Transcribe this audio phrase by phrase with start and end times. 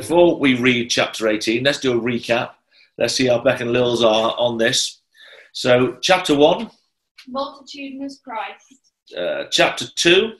[0.00, 2.50] before we read chapter 18, let's do a recap.
[2.98, 5.00] Let's see how Beck and Lils are on this.
[5.52, 6.70] So, chapter 1,
[7.28, 8.92] Multitudinous Christ.
[9.16, 10.32] uh, chapter 2,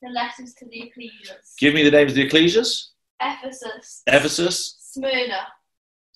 [0.00, 1.56] The letters to the Ecclesias.
[1.58, 2.90] give me the names of the ecclesias
[3.20, 4.02] Ephesus.
[4.06, 5.48] Ephesus, Smyrna.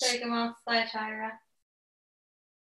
[0.01, 1.33] Pergamos, Thyatira.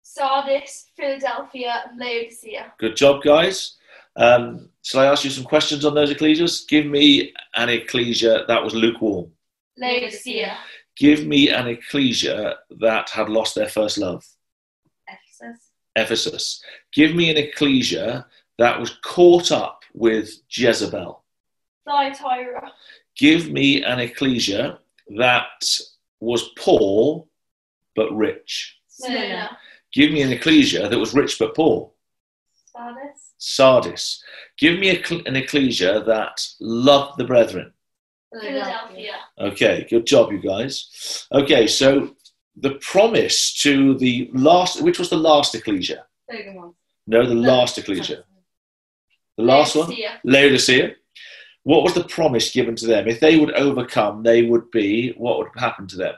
[0.03, 0.87] Sardis.
[0.97, 1.85] Philadelphia.
[1.91, 2.73] and Laodicea.
[2.79, 3.75] Good job, guys.
[4.17, 6.67] Um, shall I ask you some questions on those ecclesias?
[6.67, 9.31] Give me an ecclesia that was lukewarm.
[9.79, 10.57] Laodicea.
[10.97, 14.25] Give me an ecclesia that had lost their first love.
[15.09, 15.71] Ephesus.
[15.95, 16.63] Ephesus.
[16.93, 18.27] Give me an ecclesia
[18.59, 21.23] that was caught up with Jezebel.
[21.87, 22.73] Thyatira.
[23.17, 24.79] Give me an ecclesia
[25.17, 25.65] that
[26.21, 27.27] was poor
[27.95, 28.79] but rich.
[28.89, 29.57] Smyrna.
[29.93, 31.91] Give me an ecclesia that was rich but poor.
[32.73, 33.33] Sardis.
[33.39, 34.25] Sardis.
[34.59, 37.73] Give me a, an ecclesia that loved the brethren.
[38.33, 39.13] Philadelphia.
[39.39, 41.27] Okay, good job, you guys.
[41.33, 42.15] Okay, so
[42.57, 46.07] the promise to the last, which was the last ecclesia?
[46.29, 46.75] Pergamos.
[47.07, 48.25] No, the last ecclesia.
[49.37, 49.89] The last one?
[49.89, 50.21] Laodicea.
[50.25, 50.95] Laodicea.
[51.63, 53.09] What was the promise given to them?
[53.09, 56.15] If they would overcome, they would be, what would happen to them?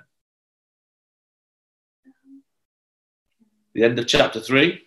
[3.75, 4.81] The end of chapter 3.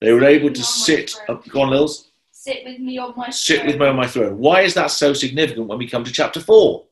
[0.00, 2.10] They were able to sit, up, go on, Lils,
[2.46, 3.88] Sit with me on my sit with me throne.
[3.88, 4.38] on my throne.
[4.38, 6.84] Why is that so significant when we come to chapter 4?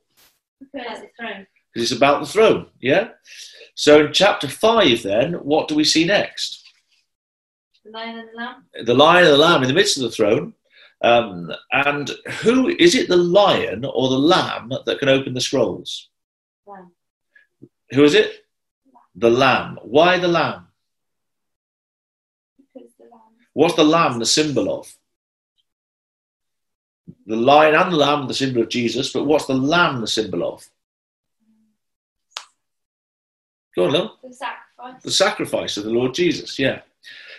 [0.74, 1.46] As a throne.
[1.72, 3.10] Because it's about the throne, yeah?
[3.76, 6.68] So in chapter 5, then, what do we see next?
[7.84, 8.64] The lion and the lamb.
[8.84, 10.54] the lion and the lamb in the midst of the throne.
[11.02, 12.10] Um, and
[12.42, 16.08] who is it, the lion or the lamb that can open the scrolls?
[16.66, 16.90] Lamb.
[17.92, 18.44] Who is it?
[19.14, 19.78] The lamb.
[19.82, 20.66] Why the lamb?
[22.58, 23.20] Because the lamb.
[23.52, 24.92] What's the lamb the symbol of?
[27.26, 30.44] The lion and the lamb, the symbol of Jesus, but what's the lamb the symbol
[30.46, 30.68] of?
[33.74, 34.18] Go on, Lil.
[34.22, 35.02] The sacrifice.
[35.02, 36.58] the sacrifice of the Lord Jesus.
[36.58, 36.82] Yeah.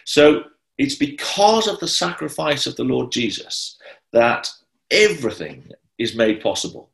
[0.03, 0.45] So
[0.77, 3.77] it's because of the sacrifice of the Lord Jesus
[4.11, 4.49] that
[4.91, 6.89] everything is made possible.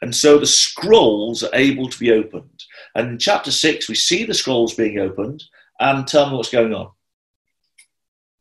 [0.00, 2.64] And so the scrolls are able to be opened.
[2.94, 5.44] And in chapter 6, we see the scrolls being opened.
[5.80, 6.90] And tell me what's going on.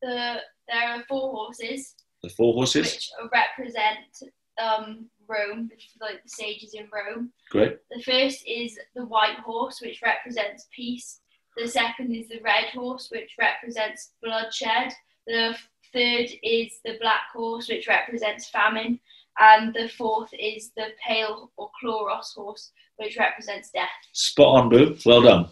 [0.01, 3.11] The, there are four horses The four horses.
[3.21, 7.31] which represent um, Rome, like the sages in Rome.
[7.49, 7.77] Great.
[7.89, 11.21] The first is the white horse, which represents peace.
[11.57, 14.93] The second is the red horse, which represents bloodshed.
[15.27, 15.55] The
[15.93, 18.99] third is the black horse, which represents famine.
[19.39, 23.89] And the fourth is the pale or chloros horse, which represents death.
[24.13, 24.97] Spot on, Boo.
[25.05, 25.47] Well done.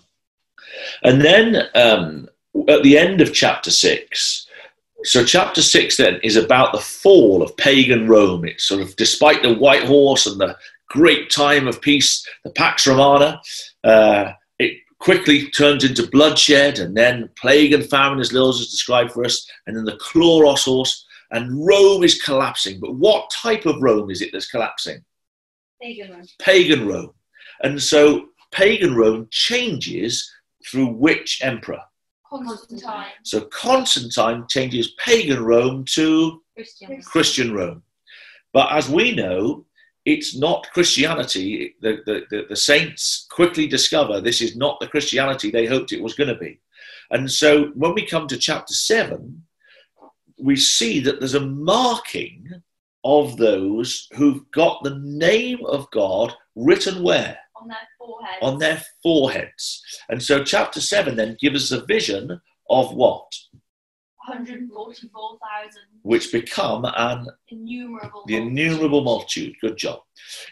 [1.04, 2.30] And then um,
[2.68, 4.48] at the end of chapter six,
[5.04, 8.46] so chapter six then is about the fall of pagan Rome.
[8.46, 10.58] It's sort of despite the white horse and the
[10.90, 13.42] great time of peace, the Pax Romana,
[13.84, 19.12] uh, it quickly turns into bloodshed and then plague and famine, as Lils has described
[19.12, 22.80] for us, and then the chloros horse, and Rome is collapsing.
[22.80, 25.04] But what type of Rome is it that's collapsing?
[25.82, 26.26] Pagan Rome.
[26.40, 27.14] pagan Rome.
[27.62, 30.30] And so pagan Rome changes
[30.70, 31.82] through which emperor?
[32.30, 33.06] Constantine.
[33.24, 37.02] So Constantine changes pagan Rome to Christian.
[37.02, 37.84] Christian Rome.
[38.54, 39.66] But as we know,
[40.06, 41.76] it's not Christianity.
[41.82, 46.02] The, the, the, the saints quickly discover this is not the Christianity they hoped it
[46.02, 46.60] was going to be.
[47.12, 49.44] And so when we come to chapter 7,
[50.40, 52.62] we see that there's a marking
[53.04, 57.38] of those who've got the name of God written where?
[57.62, 58.38] On their forehead.
[58.42, 59.82] on their foreheads.
[60.10, 62.40] And so, chapter 7 then gives us a vision
[62.70, 63.32] of what?
[64.28, 68.24] 144,000 Which become an innumerable.
[68.28, 68.48] the multitude.
[68.60, 69.56] innumerable multitude.
[69.62, 70.00] Good job.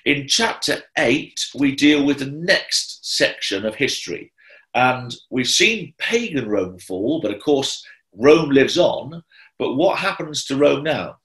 [0.06, 4.32] In chapter 8, we deal with the next section of history.
[4.74, 9.24] And we've seen pagan Rome fall, but of course, Rome lives on.
[9.60, 11.18] But what happens to Rome now?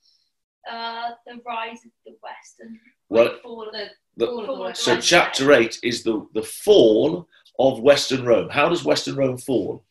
[0.70, 2.78] Uh, the rise of the Western.
[3.08, 4.82] Well, fall of the, the- All of the West.
[4.82, 7.29] so, chapter 8 is the, the fall
[7.59, 8.49] of Western Rome.
[8.50, 9.85] How does Western Rome fall?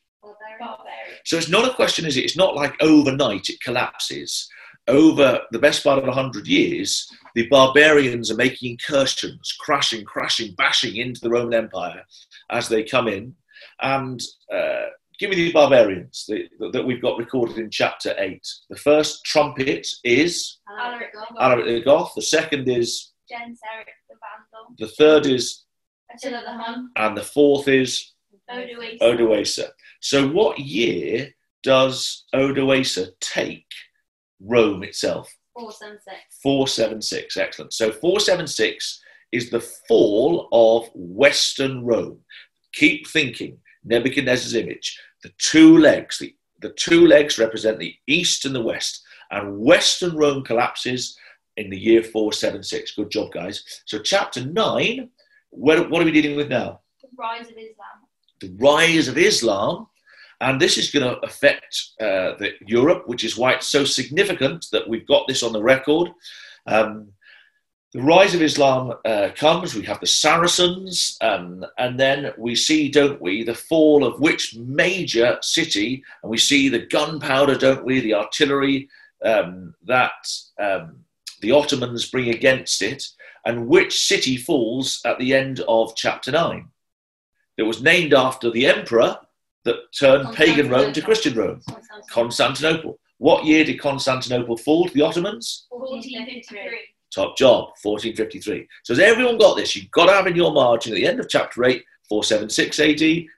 [1.23, 2.23] So it's not a question, is it?
[2.23, 4.49] It's not like overnight it collapses.
[4.87, 10.95] Over the best part of 100 years, the barbarians are making incursions, crashing, crashing, bashing
[10.97, 12.03] into the Roman Empire
[12.49, 13.35] as they come in.
[13.81, 14.19] And
[14.51, 14.85] uh,
[15.19, 18.41] give me the barbarians that, that we've got recorded in chapter 8.
[18.71, 20.57] The first trumpet is
[21.39, 25.65] Alaric the Goth, the second is, Genseric the Vandal, the third is,
[26.13, 28.13] Attila the Hun, and the fourth is
[28.49, 28.99] Odoacer.
[28.99, 29.69] Odoacer.
[30.01, 31.29] So, what year
[31.63, 33.67] does Odoacer take
[34.39, 35.31] Rome itself?
[35.53, 36.17] Four, seven, six.
[36.41, 37.37] 476.
[37.37, 37.73] Excellent.
[37.73, 39.01] So 476
[39.31, 42.19] is the fall of Western Rome.
[42.73, 44.97] Keep thinking Nebuchadnezzar's image.
[45.23, 49.03] The two legs, the, the two legs represent the east and the west.
[49.29, 51.17] And Western Rome collapses
[51.57, 52.95] in the year 476.
[52.95, 53.63] Good job, guys.
[53.85, 55.09] So, chapter 9,
[55.49, 56.79] what, what are we dealing with now?
[57.01, 57.97] The rise of Islam.
[58.39, 59.87] the rise of Islam,
[60.39, 64.67] and this is going to affect uh, the Europe, which is why it's so significant
[64.71, 66.09] that we've got this on the record.
[66.65, 67.09] Um,
[67.93, 69.75] the rise of Islam uh, comes.
[69.75, 74.55] We have the Saracens, um, and then we see, don't we, the fall of which
[74.55, 76.01] major city?
[76.23, 78.87] And we see the gunpowder, don't we, the artillery
[79.23, 80.11] um, that
[80.57, 81.03] um,
[81.41, 83.07] the Ottomans bring against it,
[83.45, 86.69] and which city falls at the end of chapter nine?
[87.57, 89.17] That was named after the emperor
[89.65, 91.61] that turned pagan Rome to Christian Rome,
[92.09, 92.99] Constantinople.
[93.17, 95.67] What year did Constantinople fall to the Ottomans?
[95.69, 96.79] 1453.
[97.13, 98.67] Top job, 1453.
[98.83, 99.75] So has everyone got this?
[99.75, 102.87] You've got to have in your margin at the end of chapter 8, 476 AD,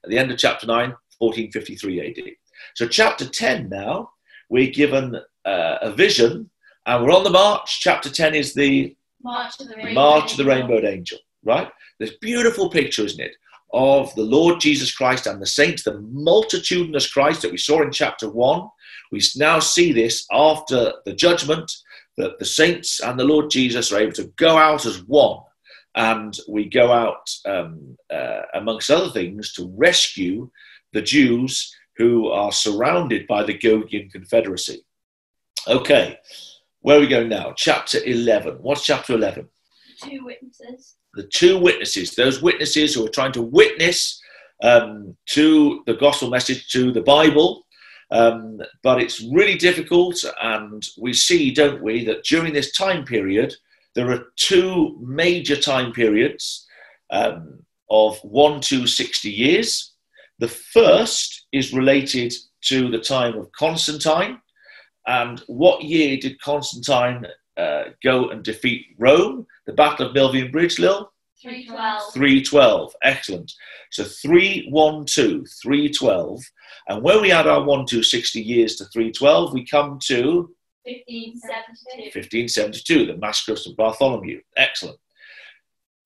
[0.03, 2.33] at the end of chapter 9, 1453 AD.
[2.75, 4.11] So chapter 10 now,
[4.49, 5.15] we're given
[5.45, 6.49] uh, a vision,
[6.85, 7.79] and we're on the march.
[7.79, 9.93] Chapter 10 is the March of the Rainbow.
[9.93, 11.69] March of the Rainbowed Angel, right?
[11.99, 13.35] This beautiful picture, isn't it,
[13.73, 17.91] of the Lord Jesus Christ and the saints, the multitudinous Christ that we saw in
[17.91, 18.67] chapter 1.
[19.11, 21.71] We now see this after the judgment
[22.17, 25.39] that the saints and the Lord Jesus are able to go out as one.
[25.95, 30.49] And we go out, um, uh, amongst other things, to rescue
[30.91, 34.83] the Jews who are surrounded by the Gogian Confederacy.
[35.67, 36.17] Okay,
[36.83, 37.53] where are we going now?
[37.55, 38.55] Chapter 11.
[38.55, 39.47] What's chapter 11?
[40.03, 40.95] Two witnesses.
[41.15, 44.21] the two witnesses, those witnesses who are trying to witness
[44.61, 47.65] um, to the gospel message, to the Bible.
[48.11, 53.55] Um, but it's really difficult, and we see, don't we, that during this time period,
[53.95, 56.67] there are two major time periods
[57.11, 57.59] um,
[57.89, 59.93] of one to 60 years.
[60.39, 62.33] The first is related
[62.65, 64.39] to the time of Constantine.
[65.07, 67.25] And what year did Constantine
[67.57, 69.45] uh, go and defeat Rome?
[69.65, 71.11] The Battle of Milvian Bridge, Lil?
[71.41, 72.13] 312.
[72.13, 72.95] 312.
[73.03, 73.51] Excellent.
[73.91, 76.41] So 312, 312.
[76.87, 80.49] And when we add our 1 to 60 years to 312, we come to
[80.83, 82.17] 1572.
[82.17, 83.75] 1572, the Massacre of St.
[83.77, 84.41] Bartholomew.
[84.57, 84.97] Excellent.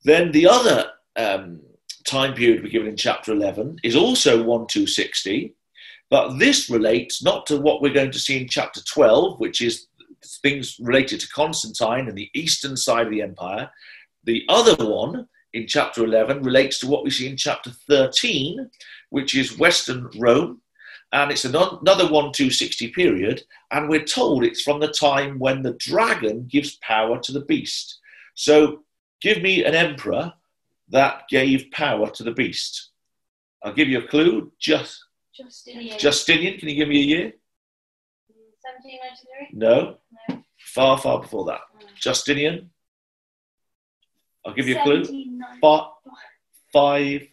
[0.04, 1.62] Then the other um,
[2.06, 5.56] time period we're given in chapter 11 is also 1 to 60,
[6.10, 9.88] but this relates not to what we're going to see in chapter 12, which is
[10.42, 13.70] things related to Constantine and the eastern side of the empire.
[14.24, 18.70] The other one in chapter 11 relates to what we see in chapter 13,
[19.10, 20.62] which is Western Rome.
[21.14, 23.44] And it's another 1 to 60 period.
[23.72, 28.00] And we're told it's from the time when the dragon gives power to the beast.
[28.34, 28.84] So
[29.22, 30.34] give me an emperor
[30.90, 32.90] that gave power to the beast.
[33.64, 34.52] I'll give you a clue.
[34.60, 35.04] Just
[35.38, 36.00] Justinian.
[36.00, 37.34] Justinian, can you give me a year?
[38.62, 39.58] 1793?
[39.58, 39.98] No.
[40.30, 40.44] No.
[40.60, 41.62] Far, far before that.
[41.76, 41.96] Mm.
[41.96, 42.70] Justinian.
[44.46, 45.02] I'll give you a clue.
[45.04, 45.60] 1790.
[45.62, 45.90] Five,
[46.74, 47.28] five,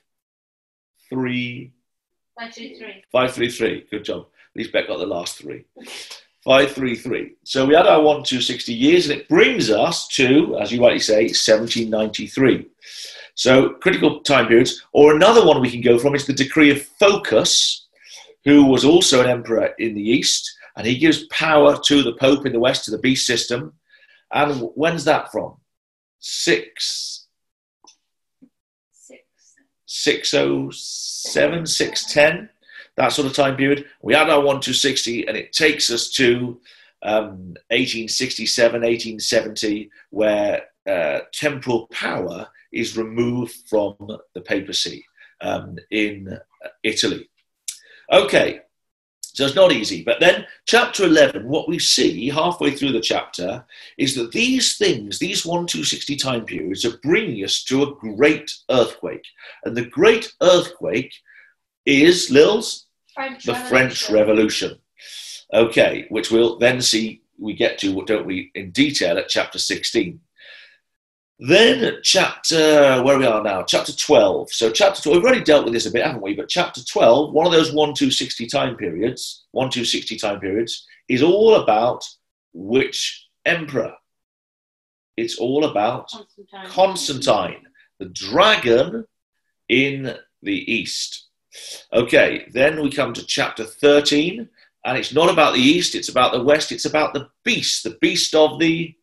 [1.09, 1.73] three,
[2.35, 3.05] One, two, three.
[3.13, 3.87] five, three, three.
[3.91, 4.23] Good job.
[4.23, 5.65] At least Beck got the last three.
[6.45, 7.35] Five, three, three.
[7.45, 10.81] So we had our one to 60 years, and it brings us to, as you
[10.83, 12.67] rightly say, 1793.
[13.35, 14.83] So critical time periods.
[14.93, 17.84] Or another one we can go from is the decree of Phocas,
[18.45, 22.47] who was also an emperor in the east, and he gives power to the Pope
[22.47, 23.75] in the west, to the beast system.
[24.33, 25.57] And when's that from?
[26.19, 27.27] Six,
[28.93, 29.21] Six.
[29.87, 32.49] 607, 610,
[32.97, 33.87] that sort of time period.
[34.03, 36.61] We add our 1 to 60, and it takes us to
[37.03, 43.97] um, 1867, 1870, where uh, temporal power is removed from
[44.35, 45.05] the papacy
[45.41, 46.39] um, in
[46.83, 47.29] Italy.
[48.15, 48.61] Okay,
[49.23, 50.05] so it's not easy.
[50.05, 53.67] But then, chapter 11, what we see halfway through the chapter
[53.99, 57.95] is that these things, these 1 to 60 time periods, are bringing us to a
[57.97, 59.25] great earthquake.
[59.65, 61.13] And the great earthquake
[61.87, 64.79] is, Lils, French the French Revolution.
[65.53, 70.21] Okay, which we'll then see, we get to, don't we, in detail at chapter 16.
[71.47, 74.51] Then chapter, where we are now, chapter 12.
[74.51, 76.35] So chapter 12, we've already dealt with this a bit, haven't we?
[76.35, 80.41] But chapter 12, one of those 1 to 60 time periods, 1 to 60 time
[80.41, 82.03] periods, is all about
[82.55, 83.93] which emperor?
[85.19, 86.71] It's all about Constantine.
[86.71, 87.67] Constantine,
[87.99, 89.05] the dragon
[89.69, 91.27] in the east.
[91.93, 94.49] Okay, then we come to chapter 13,
[94.87, 97.99] And it's not about the east, it's about the west, it's about the beast, the
[98.01, 98.95] beast of the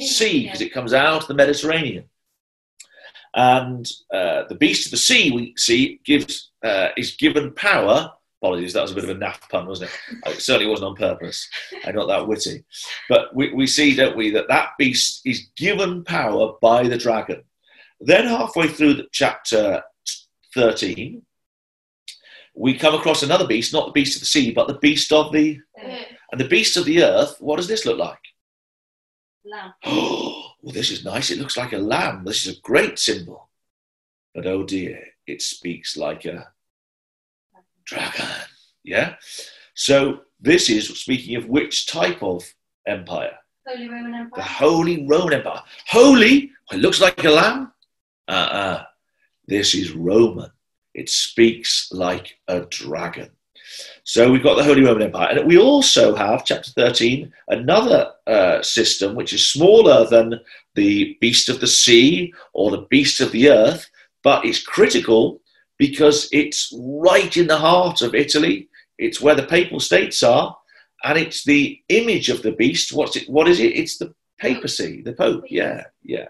[0.00, 2.04] sea, because it comes out of the Mediterranean.
[3.34, 8.10] And uh, the beast of the sea, we see, gives uh, is given power.
[8.40, 10.30] Apologies, that was a bit of a naff pun, wasn't it?
[10.30, 11.48] It certainly wasn't on purpose.
[11.84, 12.64] I'm not that witty.
[13.08, 17.42] But we, we see, don't we, that that beast is given power by the dragon.
[18.00, 19.82] Then, halfway through the chapter
[20.54, 21.22] 13,
[22.54, 25.32] we come across another beast, not the beast of the sea, but the beast of
[25.32, 25.58] the
[26.32, 27.36] and the beast of the earth.
[27.38, 28.18] What does this look like?
[29.46, 29.72] Lamb.
[29.84, 31.30] Oh, well, this is nice.
[31.30, 32.24] It looks like a lamb.
[32.24, 33.48] This is a great symbol.
[34.34, 36.48] But oh dear, it speaks like a
[37.84, 38.26] dragon.
[38.84, 39.16] Yeah?
[39.74, 42.44] So this is speaking of which type of
[42.86, 43.36] empire?
[43.66, 44.42] Holy Roman Empire.
[44.42, 45.62] The Holy Roman Empire.
[45.88, 46.52] Holy?
[46.72, 47.72] It looks like a lamb.
[48.28, 48.84] Uh uh
[49.46, 50.50] This is Roman.
[50.94, 53.30] It speaks like a dragon.
[54.04, 55.38] So we've got the Holy Roman Empire.
[55.38, 60.40] And we also have, chapter 13, another uh, system which is smaller than
[60.74, 63.88] the beast of the sea or the beast of the earth,
[64.22, 65.40] but it's critical
[65.78, 68.68] because it's right in the heart of Italy.
[68.98, 70.56] It's where the papal states are,
[71.04, 72.92] and it's the image of the beast.
[72.92, 73.28] What's it?
[73.28, 73.76] What is it?
[73.76, 75.44] It's the papacy, the Pope.
[75.48, 76.28] Yeah, yeah.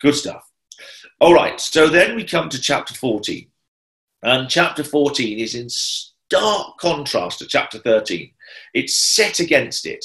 [0.00, 0.48] Good stuff.
[1.20, 3.46] All right, so then we come to chapter 14.
[4.24, 5.68] And chapter 14 is in
[6.32, 8.30] stark contrast to chapter 13.
[8.72, 10.04] It's set against it.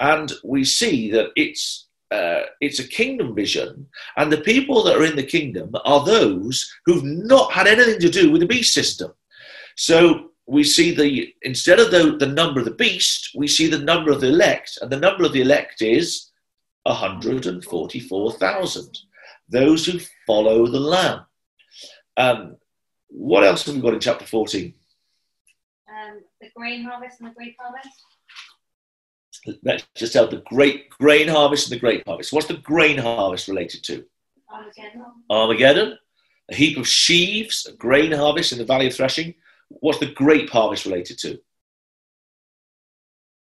[0.00, 5.04] And we see that it's uh, it's a kingdom vision, and the people that are
[5.04, 9.12] in the kingdom are those who've not had anything to do with the beast system.
[9.76, 13.78] So we see the instead of the, the number of the beast, we see the
[13.78, 16.30] number of the elect, and the number of the elect is
[16.84, 18.98] 144,000.
[19.50, 21.26] Those who follow the Lamb.
[22.16, 22.56] Um,
[23.08, 24.72] what else have we got in chapter 14?
[26.48, 27.88] The grain harvest and the grape harvest.
[29.62, 32.32] Let's just tell the great grain harvest and the grape harvest.
[32.32, 34.04] What's the grain harvest related to?
[34.50, 35.04] Armageddon.
[35.28, 35.98] Armageddon,
[36.50, 39.34] a heap of sheaves, a grain harvest in the valley of threshing.
[39.68, 41.38] What's the grape harvest related to?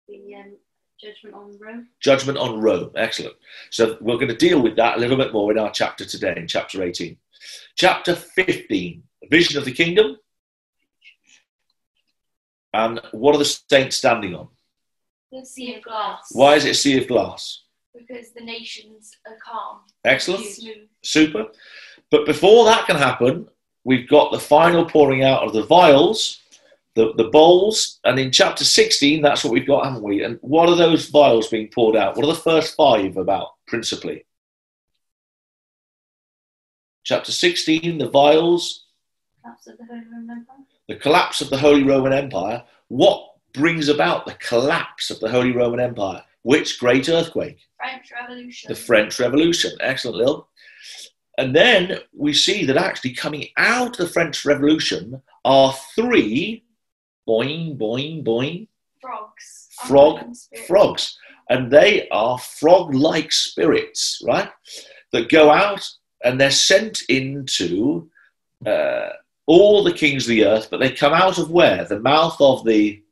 [0.09, 0.57] The um,
[0.99, 1.89] judgment on Rome.
[2.01, 2.93] Judgment on Rome.
[2.97, 3.37] Excellent.
[3.71, 6.35] So we're going to deal with that a little bit more in our chapter today,
[6.37, 7.17] in chapter 18.
[7.77, 10.17] Chapter 15, vision of the kingdom.
[12.77, 14.49] And what are the saints standing on?
[15.33, 16.29] The sea of glass.
[16.33, 17.63] Why is it a sea of glass?
[17.97, 19.79] Because the nations are calm.
[20.05, 20.45] Excellent.
[21.03, 21.47] Super.
[22.11, 23.49] But before that can happen,
[23.85, 26.43] we've got the final pouring out of the vials,
[26.95, 30.23] the, the bowls, and in chapter 16, that's what we've got, haven't we?
[30.23, 32.15] And what are those vials being poured out?
[32.15, 34.27] What are the first five about, principally?
[37.05, 38.85] Chapter 16, the vials,
[39.41, 40.76] Collapse of the Holy Empire.
[40.89, 42.63] The collapse of the Holy Roman Empire.
[42.89, 46.23] What brings about the collapse of the Holy Roman Empire?
[46.43, 47.59] Which great earthquake?
[47.77, 48.69] French Revolution.
[48.69, 49.73] the French Revolution.
[49.81, 50.49] Excellent, Lil.
[51.39, 56.65] And then we see that actually coming out of the French Revolution are three
[57.29, 58.69] boing, boing, boing
[59.01, 59.69] Frogs.
[59.87, 60.35] Frog-
[60.67, 61.19] frogs.
[61.51, 64.51] And they are frog like spirits, right?
[65.13, 65.89] That go out
[66.25, 68.11] and they're sent into
[68.65, 69.11] uh,
[69.47, 71.85] all the kings of the earth, but they come out of where?
[71.85, 73.03] The mouth of the.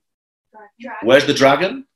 [0.81, 1.07] Dragon.
[1.07, 1.87] Where's the dragon?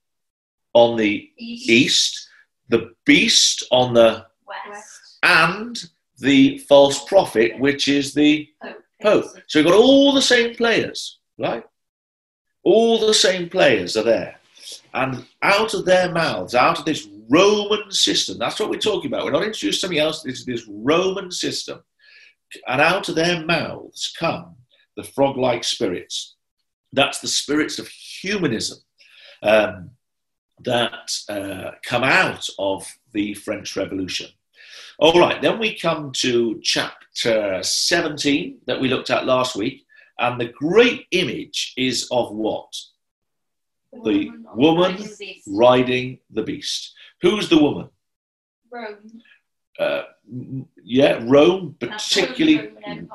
[0.74, 1.68] On the East.
[1.68, 2.28] east,
[2.68, 5.18] the beast on the West.
[5.22, 5.82] and
[6.18, 8.76] the false prophet, which is the Pope.
[9.02, 9.24] Pope.
[9.46, 11.64] So we've got all the same players, right?
[12.62, 14.36] All the same players are there.
[14.94, 19.24] And out of their mouths, out of this Roman system, that's what we're talking about.
[19.24, 21.82] We're not introducing something else, this is this Roman system.
[22.66, 24.56] And out of their mouths come
[24.96, 26.34] the frog like spirits.
[26.92, 28.78] That's the spirits of humanism
[29.42, 29.90] um,
[30.64, 34.28] that uh, come out of the French Revolution.
[34.98, 39.86] All right, then we come to chapter 17 that we looked at last week,
[40.18, 42.72] and the great image is of what?
[44.04, 45.48] The woman Riding the beast.
[45.48, 46.92] riding the beast.
[47.22, 47.88] Who's the woman?
[48.70, 49.22] Rome.
[49.78, 50.02] Uh,
[50.82, 53.08] yeah, Rome, particularly Roman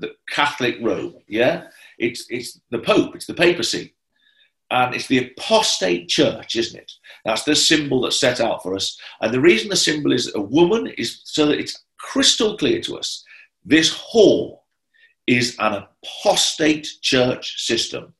[0.00, 1.14] the Catholic Rome.
[1.26, 3.94] Yeah, it's it's the Pope, it's the papacy,
[4.70, 6.92] and it's the apostate church, isn't it?
[7.24, 8.98] That's the symbol that's set out for us.
[9.20, 12.98] And the reason the symbol is a woman is so that it's crystal clear to
[12.98, 13.24] us.
[13.64, 14.58] This whore
[15.26, 18.14] is an apostate church system.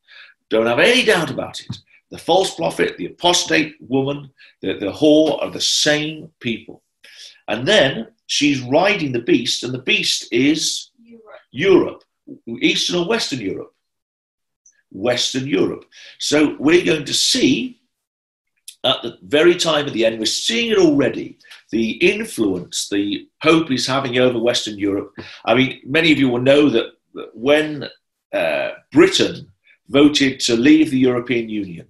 [0.50, 1.76] Don't have any doubt about it.
[2.10, 4.30] The false prophet, the apostate woman,
[4.60, 6.82] the, the whore are the same people.
[7.48, 11.24] And then she's riding the beast, and the beast is Europe.
[11.50, 12.04] Europe,
[12.60, 13.74] Eastern or Western Europe?
[14.90, 15.84] Western Europe.
[16.18, 17.82] So we're going to see
[18.84, 21.38] at the very time of the end, we're seeing it already.
[21.70, 25.14] The influence the Pope is having over Western Europe.
[25.44, 26.86] I mean, many of you will know that
[27.32, 27.88] when
[28.32, 29.52] uh, Britain
[29.88, 31.86] voted to leave the European Union,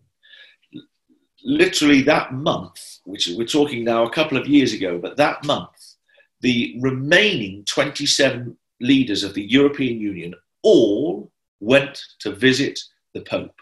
[1.45, 5.95] literally that month, which we're talking now a couple of years ago, but that month,
[6.41, 11.31] the remaining 27 leaders of the European Union all
[11.61, 12.81] went to visit
[13.15, 13.55] the Pope.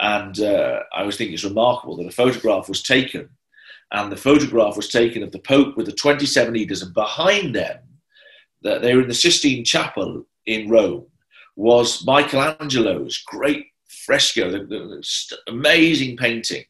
[0.00, 3.28] And uh, I always think it's remarkable that a photograph was taken,
[3.92, 7.78] and the photograph was taken of the Pope with the 27 leaders, and behind them,
[8.62, 11.06] that they were in the Sistine Chapel in Rome,
[11.54, 16.64] was Michelangelo's great fresco, the, the amazing painting.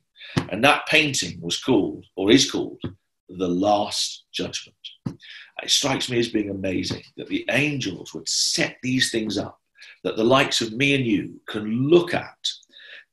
[0.51, 2.81] And that painting was called, or is called,
[3.29, 4.77] The Last Judgment.
[5.07, 9.61] It strikes me as being amazing that the angels would set these things up,
[10.03, 12.49] that the likes of me and you can look at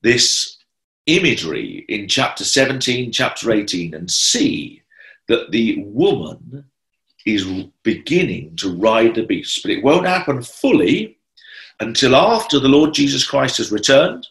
[0.02, 0.58] this
[1.06, 4.82] imagery in chapter 17, chapter 18, and see
[5.28, 6.66] that the woman
[7.26, 7.46] is
[7.84, 9.62] beginning to ride the beast.
[9.62, 11.18] But it won't happen fully
[11.80, 14.28] until after the Lord Jesus Christ has returned,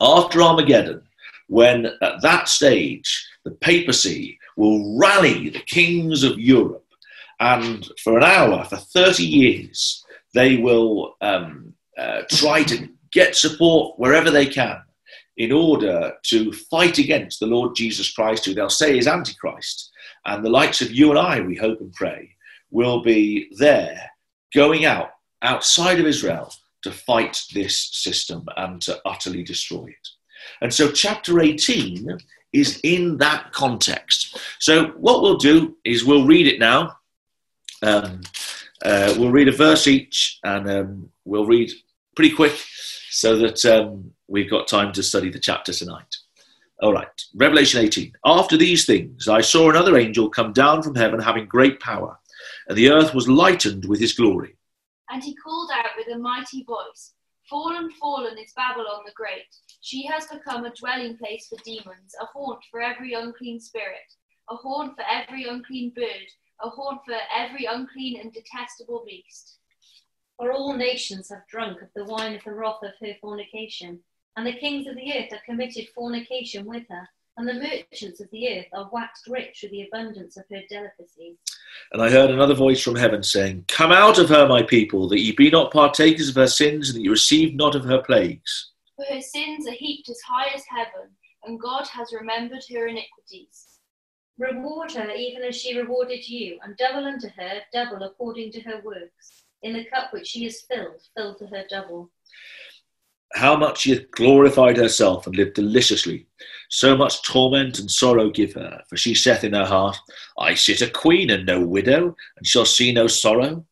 [0.00, 1.02] after Armageddon,
[1.48, 6.86] when at that stage the papacy will rally the kings of Europe,
[7.40, 13.98] and for an hour, for 30 years, they will um, uh, try to get support
[13.98, 14.80] wherever they can
[15.36, 19.90] in order to fight against the Lord Jesus Christ, who they'll say is Antichrist.
[20.24, 22.30] And the likes of you and I, we hope and pray,
[22.70, 24.10] will be there
[24.54, 25.10] going out
[25.42, 30.08] outside of Israel to fight this system and to utterly destroy it.
[30.60, 32.18] And so, chapter 18
[32.52, 34.38] is in that context.
[34.58, 36.96] So, what we'll do is we'll read it now.
[37.82, 38.20] Um,
[38.84, 41.70] uh, we'll read a verse each and um, we'll read
[42.16, 42.58] pretty quick
[43.10, 46.16] so that um, we've got time to study the chapter tonight.
[46.80, 48.12] All right, Revelation 18.
[48.24, 52.18] After these things, I saw another angel come down from heaven having great power,
[52.66, 54.56] and the earth was lightened with his glory.
[55.08, 57.12] And he called out with a mighty voice
[57.48, 59.56] Fallen, fallen is Babylon the Great.
[59.80, 64.14] She has become a dwelling place for demons, a haunt for every unclean spirit,
[64.48, 66.28] a haunt for every unclean bird,
[66.60, 69.58] a haunt for every unclean and detestable beast.
[70.36, 74.02] For all nations have drunk of the wine of the wrath of her fornication,
[74.36, 78.30] and the kings of the earth have committed fornication with her, and the merchants of
[78.30, 81.36] the earth are waxed rich with the abundance of her delicacies.
[81.92, 85.20] And I heard another voice from heaven saying, Come out of her, my people, that
[85.20, 88.70] ye be not partakers of her sins, and that ye receive not of her plagues.
[88.96, 91.10] For her sins are heaped as high as heaven,
[91.44, 93.78] and God has remembered her iniquities.
[94.38, 98.80] Reward her even as she rewarded you, and double unto her, double according to her
[98.82, 102.10] works in the cup which she has filled, fill to her double.
[103.34, 106.26] How much she hath glorified herself and lived deliciously.
[106.68, 109.96] So much torment and sorrow give her, for she saith in her heart,
[110.38, 113.64] I sit a queen and no widow, and shall see no sorrow.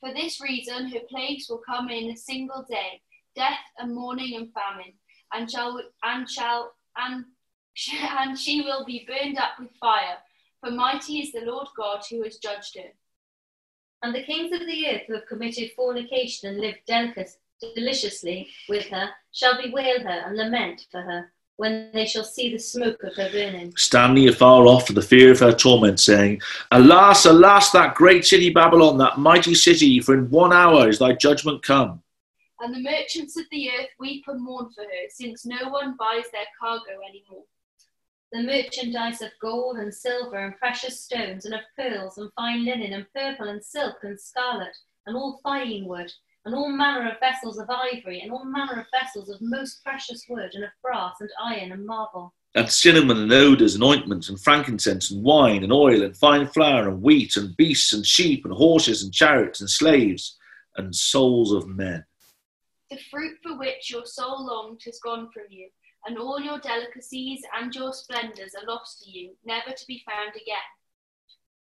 [0.00, 3.02] For this reason her plagues will come in a single day,
[3.34, 4.94] death and mourning and famine,
[5.32, 7.24] and shall and shall and
[8.18, 10.18] and she will be burned up with fire.
[10.60, 12.90] For mighty is the Lord God who has judged her.
[14.02, 16.80] And the kings of the earth who have committed fornication and lived
[17.74, 22.58] deliciously with her shall bewail her and lament for her when they shall see the
[22.58, 23.72] smoke of her burning.
[23.76, 26.40] Standing afar off for the fear of her torment, saying,
[26.70, 31.14] Alas, alas, that great city Babylon, that mighty city, for in one hour is thy
[31.14, 32.00] judgment come.
[32.60, 36.30] And the merchants of the earth weep and mourn for her, since no one buys
[36.32, 37.44] their cargo any more
[38.32, 42.92] the merchandise of gold and silver and precious stones, and of pearls and fine linen,
[42.92, 46.12] and purple and silk and scarlet, and all fine wood,
[46.48, 50.24] and all manner of vessels of ivory, and all manner of vessels of most precious
[50.30, 52.34] wood, and of brass and iron and marble.
[52.54, 56.88] And cinnamon and odours and ointments and frankincense and wine and oil and fine flour
[56.88, 60.38] and wheat and beasts and sheep and horses and chariots and slaves
[60.78, 62.02] and souls of men.
[62.90, 65.68] The fruit for which your soul longed has gone from you
[66.06, 70.30] and all your delicacies and your splendours are lost to you, never to be found
[70.30, 70.56] again.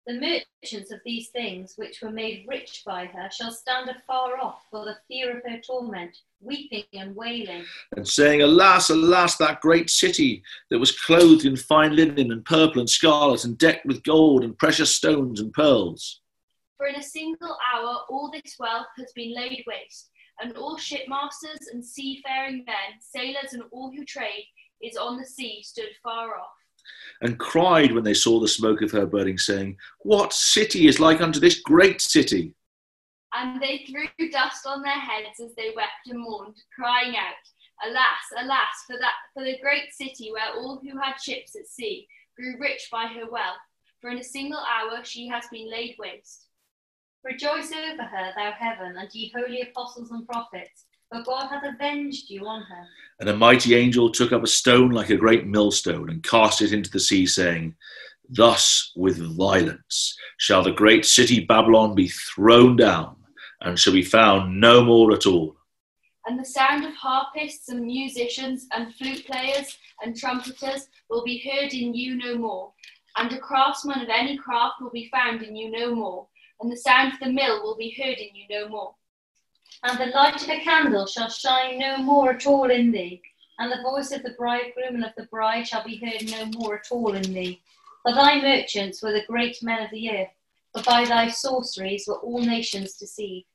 [0.05, 4.63] The merchants of these things, which were made rich by her, shall stand afar off
[4.69, 7.63] for the fear of her torment, weeping and wailing.
[7.95, 12.81] And saying, Alas, alas, that great city that was clothed in fine linen and purple
[12.81, 16.19] and scarlet and decked with gold and precious stones and pearls.
[16.75, 20.09] For in a single hour all this wealth has been laid waste
[20.41, 24.47] and all shipmasters and seafaring men, sailors, and all who trade,
[24.81, 26.57] is on the sea, stood far off.
[27.21, 31.21] And cried when they saw the smoke of her burning, saying, What city is like
[31.21, 32.53] unto this great city?
[33.33, 37.33] And they threw dust on their heads as they wept and mourned, crying out,
[37.85, 42.07] Alas, alas, for that for the great city where all who had ships at sea
[42.37, 43.57] grew rich by her wealth,
[43.99, 46.47] for in a single hour she has been laid waste.
[47.23, 52.29] Rejoice over her, thou heaven, and ye holy apostles and prophets, for God hath avenged
[52.29, 52.85] you on her.
[53.19, 56.73] And a mighty angel took up a stone like a great millstone and cast it
[56.73, 57.75] into the sea, saying,
[58.29, 63.15] Thus with violence shall the great city Babylon be thrown down,
[63.61, 65.55] and shall be found no more at all.
[66.25, 71.73] And the sound of harpists and musicians and flute players and trumpeters will be heard
[71.73, 72.73] in you no more.
[73.17, 76.27] And a craftsman of any craft will be found in you no more.
[76.61, 78.95] And the sound of the mill will be heard in you no more.
[79.83, 83.21] And the light of a candle shall shine no more at all in thee.
[83.59, 86.75] And the voice of the bridegroom and of the bride shall be heard no more
[86.75, 87.61] at all in thee.
[88.01, 90.29] For thy merchants were the great men of the earth,
[90.73, 93.45] for by thy sorceries were all nations deceived.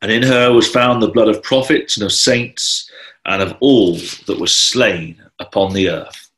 [0.00, 2.90] And in her was found the blood of prophets and of saints
[3.26, 3.94] and of all
[4.26, 6.30] that were slain upon the earth.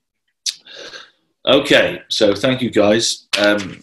[1.47, 3.27] Okay, so thank you guys.
[3.39, 3.83] Um,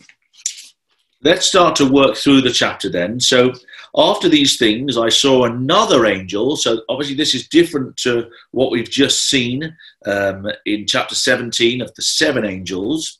[1.23, 3.19] let's start to work through the chapter then.
[3.19, 3.53] So,
[3.97, 6.55] after these things, I saw another angel.
[6.55, 11.93] So, obviously, this is different to what we've just seen um, in chapter 17 of
[11.95, 13.19] the seven angels.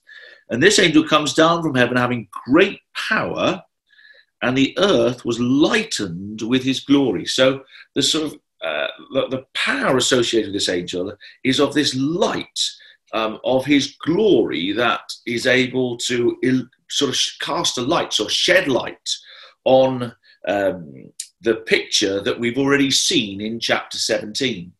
[0.49, 3.61] And this angel comes down from heaven having great power
[4.41, 7.25] and the earth was lightened with his glory.
[7.25, 7.63] So
[7.95, 12.59] the sort of uh, the, power associated with this angel is of this light
[13.13, 18.29] um, of his glory that is able to il- sort of cast a light, or
[18.29, 19.09] shed light
[19.63, 20.13] on
[20.47, 24.71] um, the picture that we've already seen in chapter 17.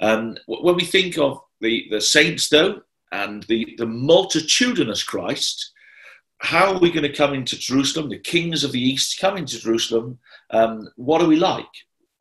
[0.00, 5.72] Um, when we think of the, the saints, though, and the, the multitudinous Christ,
[6.38, 8.10] how are we going to come into Jerusalem?
[8.10, 10.18] The kings of the east come into Jerusalem.
[10.50, 11.64] Um, what are we like?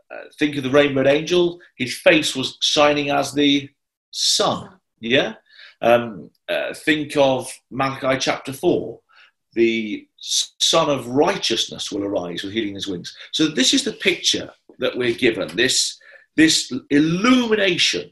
[0.10, 1.60] Uh, think of the rainbow angel.
[1.76, 3.70] His face was shining as the
[4.12, 4.70] sun.
[5.00, 5.34] Yeah.
[5.82, 9.02] Um, uh, think of Malachi chapter four.
[9.56, 13.16] The Sun of Righteousness will arise with healing his wings.
[13.32, 15.48] So this is the picture that we're given.
[15.56, 15.98] This
[16.36, 18.12] this illumination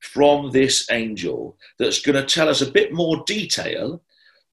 [0.00, 4.02] from this angel that's going to tell us a bit more detail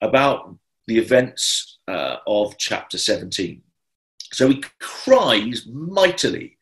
[0.02, 0.56] about
[0.88, 3.62] the events uh, of chapter 17.
[4.32, 6.58] So he cries mightily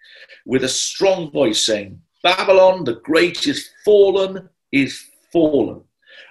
[0.46, 5.84] with a strong voice, saying, Babylon the great is fallen, is fallen,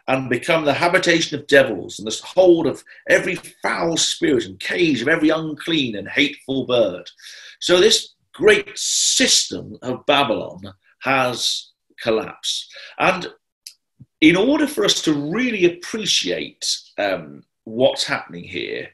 [0.08, 5.02] and become the habitation of devils, and the hold of every foul spirit, and cage
[5.02, 7.10] of every unclean and hateful bird.
[7.60, 10.60] So this great system of Babylon
[11.00, 12.72] has collapsed.
[12.98, 13.32] And
[14.20, 16.64] in order for us to really appreciate
[16.98, 18.88] um, what's happening here,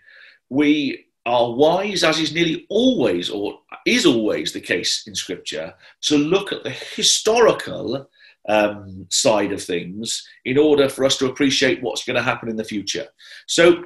[0.49, 6.17] we are wise, as is nearly always or is always the case in Scripture, to
[6.17, 8.09] look at the historical
[8.49, 12.57] um, side of things in order for us to appreciate what's going to happen in
[12.57, 13.07] the future.
[13.47, 13.85] So,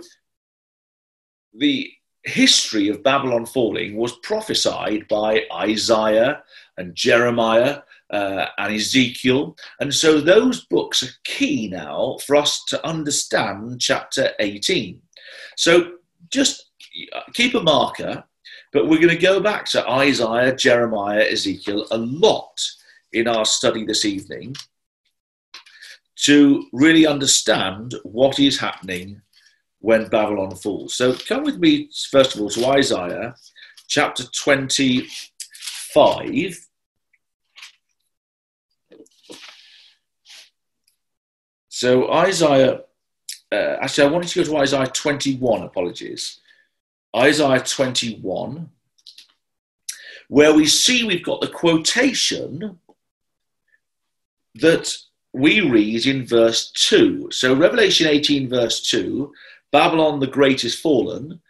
[1.55, 1.91] the
[2.27, 6.43] history of Babylon falling was prophesied by Isaiah
[6.77, 9.57] and Jeremiah uh, and Ezekiel.
[9.81, 15.01] And so those books are key now for us to understand chapter 18.
[15.57, 15.93] So
[16.31, 16.71] just
[17.33, 18.25] keep a marker,
[18.73, 22.61] but we're going to go back to Isaiah, Jeremiah, Ezekiel a lot
[23.17, 24.55] in our study this evening
[26.17, 29.21] to really understand what is happening
[29.81, 30.95] when Babylon falls.
[30.95, 33.35] So come with me, first of all, to Isaiah
[33.89, 36.67] chapter 25
[41.69, 42.81] So Isaiah,
[43.53, 46.41] uh, actually, I wanted to go to Isaiah 21, apologies.
[47.15, 48.71] Isaiah 21,
[50.29, 52.79] where we see we've got the quotation
[54.61, 54.95] that
[55.33, 57.29] we read in verse 2.
[57.31, 59.33] So Revelation 18, verse 2,
[59.73, 61.41] Babylon the Great is fallen.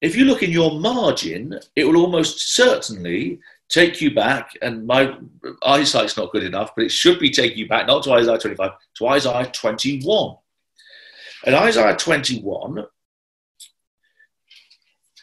[0.00, 5.16] If you look in your margin, it will almost certainly take you back, and my
[5.64, 8.70] eyesight's not good enough, but it should be taking you back, not to Isaiah 25,
[8.96, 10.36] to Isaiah 21.
[11.44, 12.84] In Isaiah 21,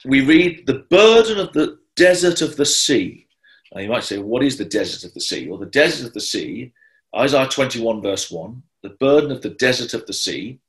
[0.06, 3.28] we read the burden of the desert of the sea.
[3.73, 5.47] Now you might say, what is the desert of the sea?
[5.47, 6.73] Well, the desert of the sea,
[7.15, 10.59] Isaiah 21, verse 1, the burden of the desert of the sea.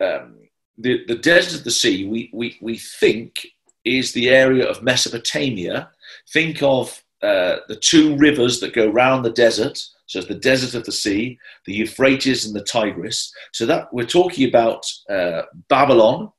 [0.00, 0.36] Um,
[0.78, 3.46] the, the desert of the sea, we, we, we think,
[3.84, 5.90] is the area of Mesopotamia
[6.32, 9.78] Think of uh, the two rivers that go round the desert.
[10.06, 13.32] So it's the desert of the sea, the Euphrates and the Tigris.
[13.52, 16.32] So that we're talking about uh, Babylon,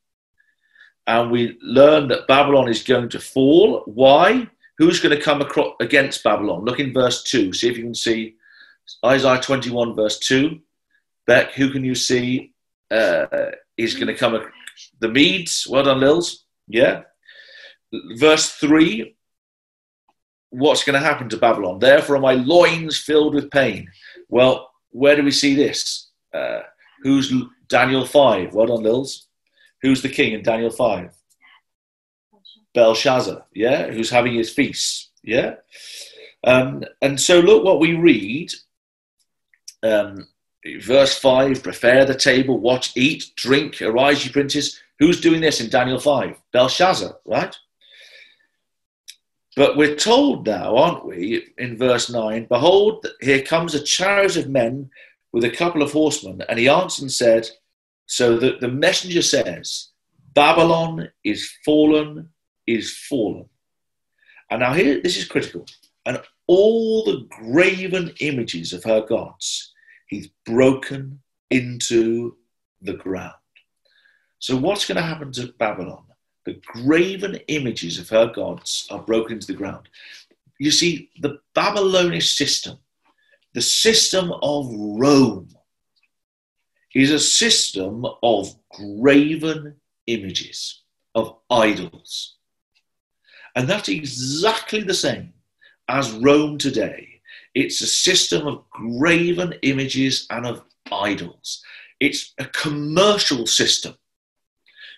[1.06, 3.84] and we learn that Babylon is going to fall.
[3.86, 4.50] Why?
[4.78, 6.64] who's going to come across against Babylon?
[6.64, 7.54] Look in verse 2.
[7.54, 8.36] See if you can see
[9.06, 10.60] Isaiah 21, verse 2.
[11.26, 12.54] Beck, who can you see
[12.90, 13.26] uh,
[13.78, 14.40] is going to come?
[15.00, 15.68] The Medes.
[15.70, 16.44] Well done, Lils.
[16.68, 17.04] Yeah.
[18.16, 19.16] Verse 3.
[20.50, 21.80] What's going to happen to Babylon?
[21.80, 23.90] Therefore are my loins filled with pain.
[24.30, 26.10] Well, where do we see this?
[26.34, 26.62] Uh,
[27.04, 27.34] who's
[27.68, 28.54] Daniel 5?
[28.54, 29.26] Well done, Lils.
[29.82, 31.14] Who's the king in Daniel 5?
[32.78, 35.56] Belshazzar, yeah, who's having his feast, yeah.
[36.44, 38.54] Um, and so look what we read.
[39.84, 40.28] Um,
[40.82, 44.80] verse 5 prepare the table, watch, eat, drink, arise, ye princes.
[45.00, 46.36] Who's doing this in Daniel 5?
[46.52, 47.56] Belshazzar, right?
[49.56, 54.50] But we're told now, aren't we, in verse 9, Behold, here comes a chariot of
[54.50, 54.90] men
[55.34, 56.44] with a couple of horsemen.
[56.48, 57.50] And he answered and said,
[58.06, 59.90] So that the messenger says,
[60.34, 62.30] Babylon is fallen,
[62.68, 63.50] is fallen.
[64.50, 65.66] And now here, this is critical.
[66.08, 69.74] And all the graven images of her gods,
[70.08, 71.20] he's broken
[71.52, 72.38] into
[72.82, 73.34] the ground.
[74.40, 76.06] So what's going to happen to Babylon?
[76.46, 79.90] The graven images of her gods are broken into the ground.
[80.62, 82.78] You see, the Babylonish system,
[83.54, 85.50] the system of Rome,
[86.96, 89.76] is a system of graven
[90.08, 92.38] images, of idols.
[93.58, 95.34] And that's exactly the same
[95.88, 97.22] as Rome today.
[97.56, 101.64] It's a system of graven images and of idols.
[102.00, 103.96] It's a commercial system,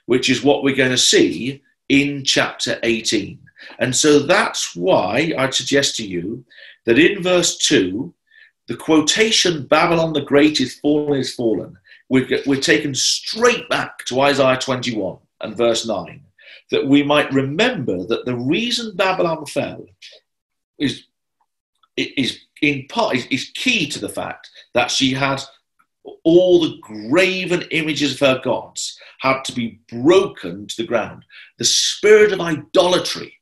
[0.06, 3.39] which is what we're going to see in chapter 18.
[3.80, 6.43] And so that's why I'd suggest to you
[6.86, 8.13] that in verse 2,
[8.67, 11.78] the quotation, Babylon the Great is fallen, is fallen,
[12.10, 16.21] we're, we're taken straight back to Isaiah 21 and verse 9
[16.71, 19.86] that we might remember that the reason Babylon fell
[20.79, 21.03] is,
[21.97, 25.41] is in part is, key to the fact that she had
[26.23, 31.23] all the graven images of her gods had to be broken to the ground.
[31.57, 33.33] The spirit of idolatry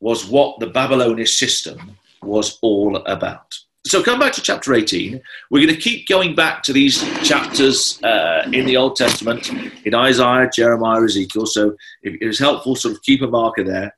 [0.00, 3.54] was what the Babylonian system was all about.
[3.86, 5.20] So come back to chapter 18.
[5.50, 9.50] We're going to keep going back to these chapters uh, in the Old Testament,
[9.86, 11.46] in Isaiah, Jeremiah, Ezekiel.
[11.46, 13.96] So it is helpful, sort of keep a marker there.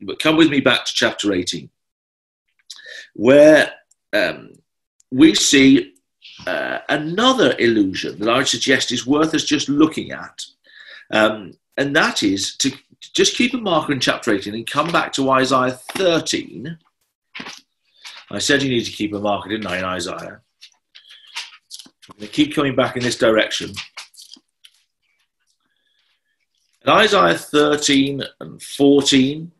[0.00, 1.68] But come with me back to chapter 18,
[3.14, 3.72] where
[4.12, 4.52] um,
[5.10, 5.94] we see
[6.46, 10.44] uh, another illusion that I would suggest is worth us just looking at.
[11.10, 12.72] Um, and that is to
[13.14, 16.78] just keep a marker in chapter 18 and come back to Isaiah 13
[18.30, 20.40] I said you need to keep a marker, didn't I, in Isaiah?
[22.08, 23.72] I'm going to keep coming back in this direction.
[26.82, 29.52] And Isaiah 13 and 14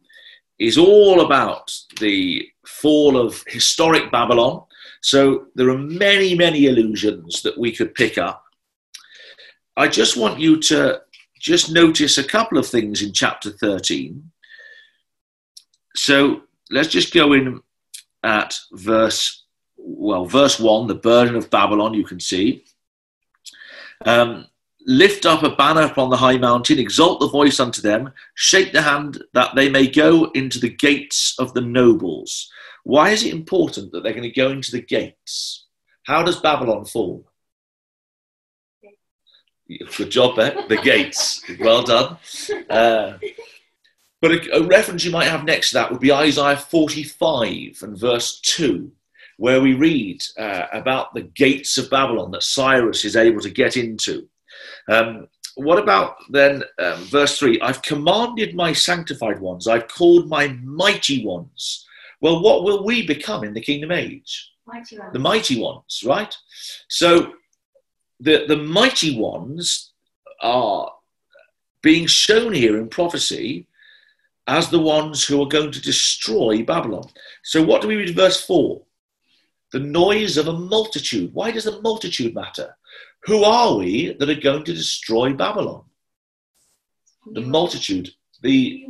[0.58, 4.64] is all about the fall of historic Babylon.
[5.02, 8.44] So there are many, many illusions that we could pick up.
[9.76, 11.02] I just want you to
[11.40, 14.30] just notice a couple of things in chapter 13.
[15.96, 17.60] So let's just go in
[18.22, 19.44] at verse,
[19.76, 22.64] well, verse 1, the burden of Babylon, you can see.
[24.06, 24.46] Um,
[24.86, 28.82] Lift up a banner upon the high mountain, exalt the voice unto them, shake the
[28.82, 32.50] hand that they may go into the gates of the nobles.
[32.82, 35.66] Why is it important that they're going to go into the gates?
[36.04, 37.26] How does Babylon fall?
[39.66, 40.68] Good job, Beck.
[40.68, 41.42] The gates.
[41.58, 42.18] Well done.
[42.68, 43.18] Uh,
[44.20, 47.98] but a, a, reference you might have next to that would be Isaiah 45 and
[47.98, 48.92] verse 2,
[49.38, 53.76] where we read uh, about the gates of Babylon that Cyrus is able to get
[53.76, 54.28] into.
[54.88, 57.60] Um, what about then um, verse 3?
[57.60, 61.86] I've commanded my sanctified ones, I've called my mighty ones.
[62.20, 64.50] Well, what will we become in the kingdom age?
[64.66, 66.34] Mighty the mighty ones, right?
[66.88, 67.34] So
[68.20, 69.92] the, the mighty ones
[70.40, 70.90] are
[71.82, 73.66] being shown here in prophecy
[74.46, 77.08] as the ones who are going to destroy Babylon.
[77.42, 78.80] So, what do we read in verse 4?
[79.72, 81.32] The noise of a multitude.
[81.34, 82.76] Why does the multitude matter?
[83.26, 85.84] Who are we that are going to destroy Babylon?
[87.32, 88.10] The multitude,
[88.42, 88.86] the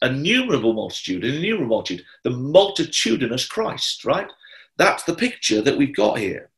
[0.00, 4.30] innumerable multitude, an innumerable multitude, the multitudinous Christ, right?
[4.76, 6.50] That's the picture that we've got here.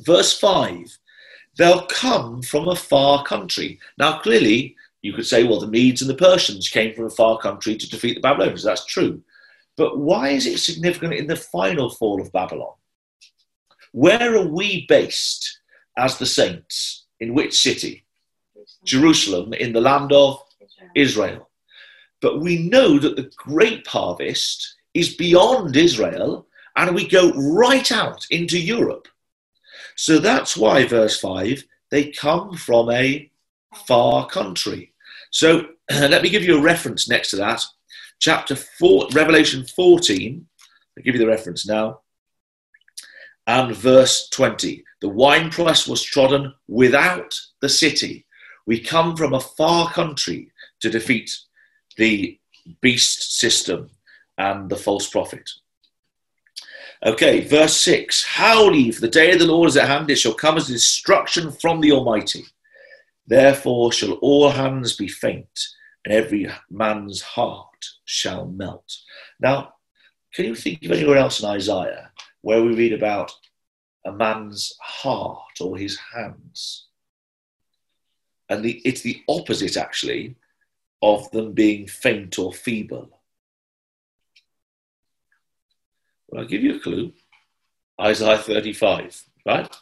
[0.00, 0.98] Verse 5
[1.56, 3.80] They'll come from a far country.
[3.96, 7.38] Now, clearly, you could say, well, the Medes and the Persians came from a far
[7.38, 8.62] country to defeat the Babylonians.
[8.62, 9.22] That's true.
[9.76, 12.74] But why is it significant in the final fall of Babylon?
[13.92, 15.60] Where are we based
[15.96, 17.06] as the saints?
[17.20, 18.04] In which city?
[18.84, 20.42] Jerusalem, in the land of
[20.94, 21.48] Israel.
[22.20, 28.24] But we know that the grape harvest is beyond Israel and we go right out
[28.30, 29.08] into Europe.
[29.96, 33.30] So that's why, verse 5, they come from a
[33.86, 34.92] far country.
[35.30, 37.62] So let me give you a reference next to that.
[38.20, 40.46] Chapter 4, Revelation 14,
[40.96, 42.00] I'll give you the reference now,
[43.46, 44.84] and verse 20.
[45.00, 48.26] The winepress was trodden without the city.
[48.66, 51.30] We come from a far country to defeat
[51.96, 52.38] the
[52.80, 53.90] beast system
[54.38, 55.48] and the false prophet.
[57.04, 60.16] Okay, verse 6 Howl ye, for the day of the Lord is at hand, it
[60.16, 62.44] shall come as destruction from the Almighty.
[63.26, 65.68] Therefore shall all hands be faint,
[66.04, 68.98] and every man's heart shall melt.
[69.38, 69.74] Now,
[70.32, 72.05] can you think of anywhere else in Isaiah
[72.46, 73.32] where we read about
[74.04, 76.86] a man's heart or his hands?
[78.48, 80.36] And the, it's the opposite, actually,
[81.02, 83.20] of them being faint or feeble.
[86.28, 87.12] Well, I'll give you a clue.
[88.00, 89.76] Isaiah 35, right?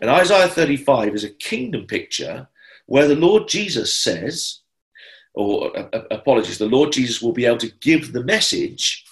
[0.00, 2.48] And Isaiah 35 is a kingdom picture
[2.86, 4.62] where the Lord Jesus says,
[5.34, 9.04] or uh, uh, apologies, the Lord Jesus will be able to give the message.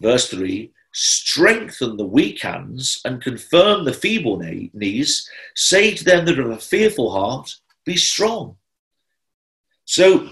[0.00, 5.28] Verse 3 strengthen the weak hands and confirm the feeble knees.
[5.54, 8.56] Say to them that have a fearful heart, be strong.
[9.84, 10.30] So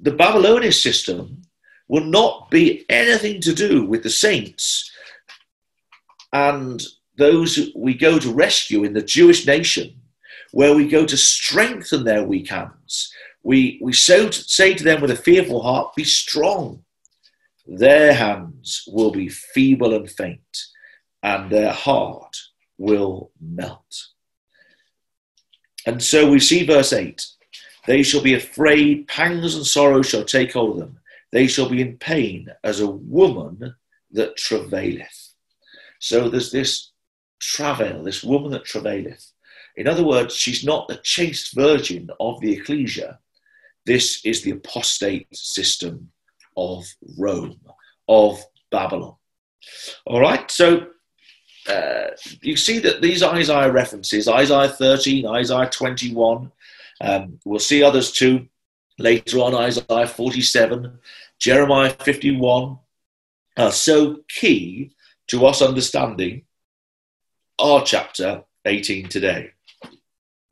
[0.00, 1.42] the Babylonian system
[1.88, 4.90] will not be anything to do with the saints
[6.32, 6.82] and
[7.16, 10.00] those we go to rescue in the Jewish nation,
[10.52, 13.12] where we go to strengthen their weak hands.
[13.42, 16.84] We, we so say to them with a fearful heart, Be strong.
[17.78, 20.58] Their hands will be feeble and faint,
[21.22, 22.36] and their heart
[22.78, 24.08] will melt.
[25.86, 27.24] And so we see verse 8
[27.86, 30.98] They shall be afraid, pangs and sorrow shall take hold of them
[31.32, 33.74] they shall be in pain as a woman
[34.12, 35.30] that travaileth.
[35.98, 36.92] So there's this
[37.40, 39.32] travail, this woman that travaileth.
[39.76, 43.18] In other words, she's not the chaste virgin of the ecclesia.
[43.86, 46.12] This is the apostate system
[46.56, 46.84] of
[47.18, 47.60] Rome,
[48.08, 49.14] of Babylon.
[50.06, 50.86] All right, so
[51.68, 52.06] uh,
[52.40, 56.50] you see that these Isaiah references, Isaiah 13, Isaiah 21,
[57.00, 58.48] um, we'll see others too
[58.98, 60.98] later on, Isaiah 47,
[61.38, 62.78] Jeremiah 51
[63.56, 64.92] are so key
[65.28, 66.42] to us understanding
[67.58, 69.50] our chapter 18 today.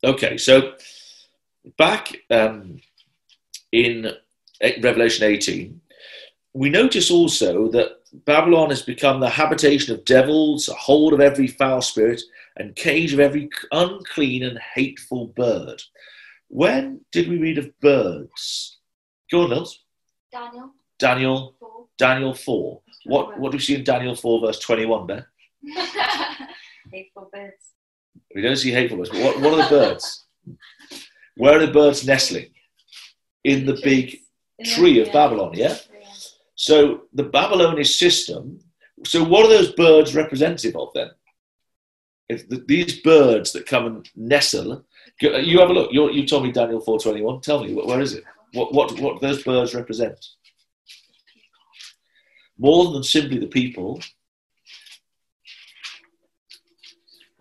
[0.02, 0.74] Okay, so
[1.76, 2.80] back um,
[3.72, 4.12] in
[4.80, 5.80] Revelation 18,
[6.52, 11.46] we notice also that Babylon has become the habitation of devils, a hold of every
[11.46, 12.20] foul spirit,
[12.56, 15.80] and cage of every unclean and hateful bird.
[16.48, 18.78] When did we read of birds?
[19.30, 19.84] Go on, Nils.
[20.32, 20.74] Daniel.
[20.98, 21.54] Daniel,
[21.96, 22.80] Daniel 4.
[23.06, 25.24] What, what do we see in Daniel 4, verse 21, Ben?
[26.92, 27.72] Hateful birds.
[28.34, 30.24] We don't see hateful birds, but what, what are the birds?
[31.36, 32.50] Where are the birds nestling?
[33.44, 34.18] In the big
[34.64, 35.76] tree of Babylon, yeah?
[36.60, 38.60] So the Babylonian system,
[39.06, 41.10] so what are those birds representative of then?
[42.28, 44.84] If the, these birds that come and nestle,
[45.20, 45.90] you have a look.
[45.90, 47.42] you you told me Daniel 4.21.
[47.42, 48.24] Tell me, where is it?
[48.52, 50.18] What, what, what those birds represent?
[52.60, 54.00] more than simply the people.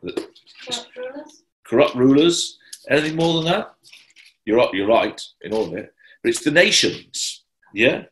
[0.02, 1.44] Corrupt rulers.
[1.66, 2.58] Corrupt rulers.
[2.90, 3.74] Anything more than that?
[4.46, 7.44] You're you're right in all of it, but it's the nations.
[7.74, 8.06] Yeah.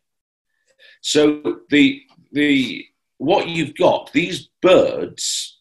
[1.01, 2.85] So the the
[3.17, 5.59] what you've got these birds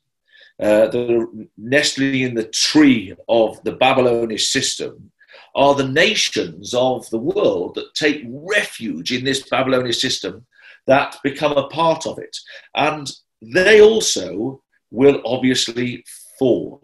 [0.60, 5.10] uh, that are nestling in the tree of the Babylonian system
[5.54, 10.46] are the nations of the world that take refuge in this Babylonian system
[10.86, 12.36] that become a part of it.
[12.74, 16.04] And they also will obviously
[16.38, 16.82] fall.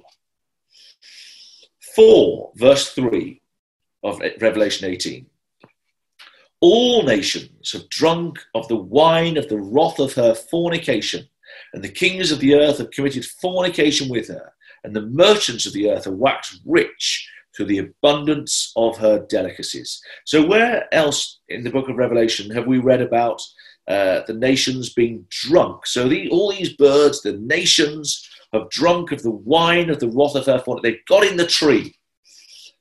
[1.95, 3.41] 4, verse 3
[4.03, 5.27] of Revelation 18.
[6.63, 11.29] All nations have drunk of the wine of the wrath of her fornication,
[11.75, 14.53] and the kings of the earth have committed fornication with her,
[14.85, 20.01] and the merchants of the earth have waxed rich through the abundance of her delicacies.
[20.25, 23.43] So, where else in the book of Revelation have we read about
[23.89, 25.87] uh, the nations being drunk.
[25.87, 30.37] So the, all these birds, the nations, have drunk of the wine of the wrath
[30.37, 30.83] of her fornication.
[30.83, 31.97] They've got in the tree.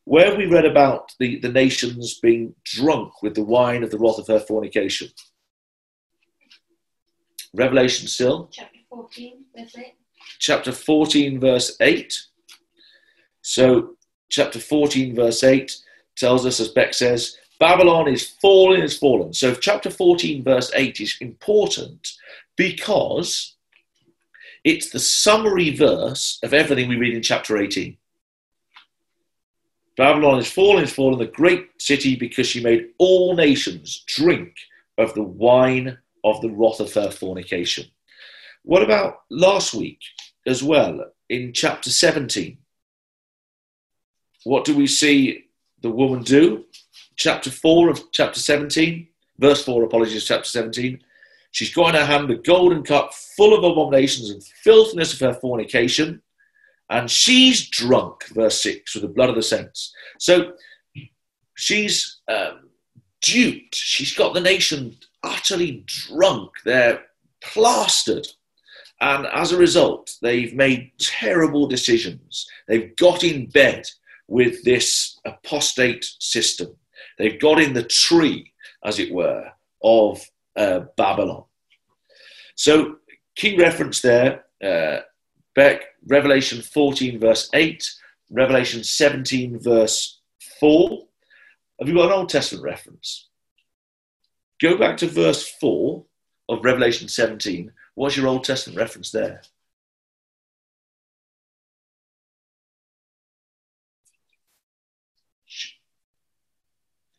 [0.05, 4.17] Where we read about the, the nations being drunk with the wine of the wrath
[4.17, 5.09] of her fornication?
[7.53, 8.49] Revelation still.
[8.51, 9.93] Chapter 14, verse 8.
[10.39, 12.19] Chapter 14, verse 8.
[13.41, 13.95] So,
[14.29, 15.75] chapter 14, verse 8
[16.15, 19.33] tells us, as Beck says, Babylon is fallen, is fallen.
[19.33, 22.13] So chapter 14, verse 8 is important
[22.57, 23.55] because
[24.63, 27.97] it's the summary verse of everything we read in chapter 18.
[29.97, 34.55] Babylon is fallen, is fallen, the great city, because she made all nations drink
[34.97, 37.85] of the wine of the wrath of her fornication.
[38.63, 39.99] What about last week
[40.45, 42.57] as well in chapter 17?
[44.43, 45.45] What do we see
[45.81, 46.65] the woman do?
[47.15, 50.99] Chapter 4 of chapter 17, verse 4, apologies, chapter 17.
[51.51, 55.33] She's got in her hand a golden cup full of abominations and filthiness of her
[55.33, 56.21] fornication,
[56.91, 59.93] and she's drunk, verse 6, with the blood of the saints.
[60.19, 60.53] So
[61.55, 62.69] she's um,
[63.21, 63.73] duped.
[63.73, 66.51] She's got the nation utterly drunk.
[66.65, 67.05] They're
[67.41, 68.27] plastered.
[68.99, 72.45] And as a result, they've made terrible decisions.
[72.67, 73.85] They've got in bed
[74.27, 76.75] with this apostate system.
[77.17, 78.51] They've got in the tree,
[78.83, 79.49] as it were,
[79.81, 80.21] of
[80.57, 81.45] uh, Babylon.
[82.55, 82.97] So,
[83.35, 84.99] key reference there, uh,
[85.61, 87.87] Beck, Revelation 14, verse 8,
[88.31, 90.19] Revelation 17, verse
[90.59, 91.05] 4.
[91.79, 93.27] Have you got an Old Testament reference?
[94.59, 96.03] Go back to verse 4
[96.49, 97.71] of Revelation 17.
[97.93, 99.43] What's your Old Testament reference there?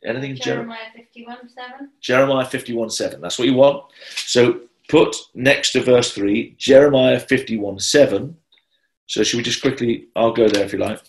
[0.05, 1.90] Anything in Jeremiah 51 7.
[2.01, 3.20] Jeremiah 51 7.
[3.20, 3.84] That's what you want.
[4.16, 8.37] So put next to verse 3, Jeremiah 51 7.
[9.07, 11.01] So should we just quickly, I'll go there if you like.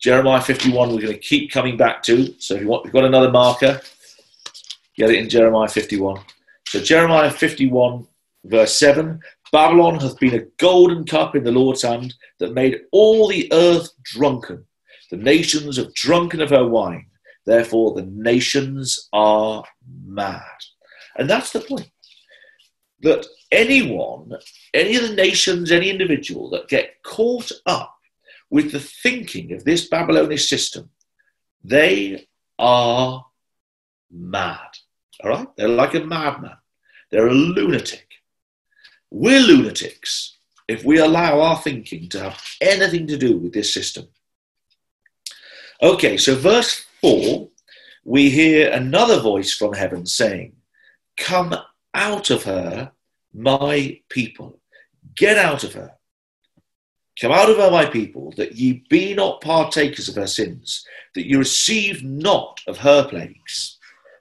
[0.00, 2.34] Jeremiah 51, we're going to keep coming back to.
[2.40, 3.80] So if you want, you've got another marker,
[4.96, 6.20] get it in Jeremiah 51.
[6.66, 8.06] So Jeremiah 51,
[8.44, 9.20] verse 7
[9.52, 13.90] Babylon hath been a golden cup in the Lord's hand that made all the earth
[14.02, 14.64] drunken.
[15.10, 17.06] The nations have drunken of her wine.
[17.44, 19.62] Therefore, the nations are
[20.06, 20.40] mad.
[21.18, 21.90] And that's the point.
[23.02, 24.32] That anyone,
[24.72, 27.96] any of the nations, any individual that get caught up
[28.48, 30.90] with the thinking of this Babylonish system,
[31.64, 32.28] they
[32.58, 33.26] are
[34.10, 34.68] mad.
[35.22, 35.48] All right?
[35.56, 36.56] They're like a madman.
[37.10, 38.06] They're a lunatic.
[39.10, 40.38] We're lunatics
[40.68, 44.08] if we allow our thinking to have anything to do with this system.
[45.82, 47.48] Okay, so verse 4,
[48.04, 50.54] we hear another voice from heaven saying,
[51.16, 51.54] Come
[51.94, 52.92] out of her,
[53.32, 54.58] my people.
[55.16, 55.92] Get out of her.
[57.20, 61.26] Come out of her, my people, that ye be not partakers of her sins, that
[61.26, 63.78] ye receive not of her plagues.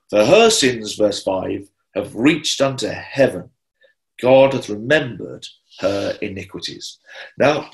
[0.10, 3.50] For her sins, verse 5, have reached unto heaven.
[4.22, 5.48] God hath remembered
[5.80, 7.00] her iniquities.
[7.38, 7.72] Now,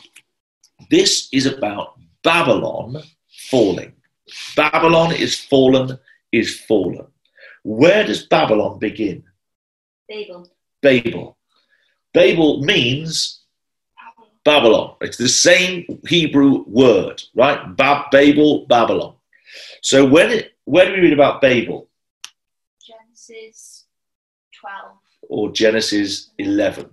[0.89, 3.01] this is about Babylon
[3.49, 3.93] falling.
[4.55, 5.97] Babylon is fallen,
[6.31, 7.07] is fallen.
[7.63, 9.23] Where does Babylon begin?
[10.09, 10.49] Babel.
[10.81, 11.37] Babel.
[12.13, 13.41] Babel means
[14.43, 14.95] Babylon.
[15.01, 17.75] It's the same Hebrew word, right?
[17.75, 19.15] Bab- Babel, Babylon.
[19.81, 21.89] So when it, where do we read about Babel?
[22.85, 23.85] Genesis
[24.61, 24.97] 12.
[25.29, 26.89] Or Genesis 11?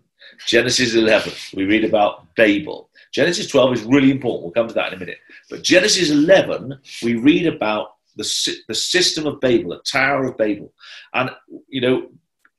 [0.46, 2.90] Genesis 11, we read about Babel.
[3.12, 4.42] Genesis 12 is really important.
[4.42, 5.18] We'll come to that in a minute.
[5.48, 10.72] But Genesis 11, we read about the, the system of Babel, the Tower of Babel.
[11.12, 11.30] And,
[11.68, 12.08] you know,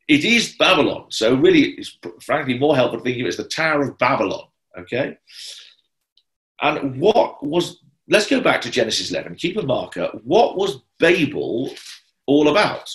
[0.07, 1.05] it is Babylon.
[1.09, 4.47] So, really, it's frankly more helpful to think of it as the Tower of Babylon.
[4.77, 5.17] Okay?
[6.61, 10.09] And what was, let's go back to Genesis 11, keep a marker.
[10.23, 11.71] What was Babel
[12.25, 12.93] all about?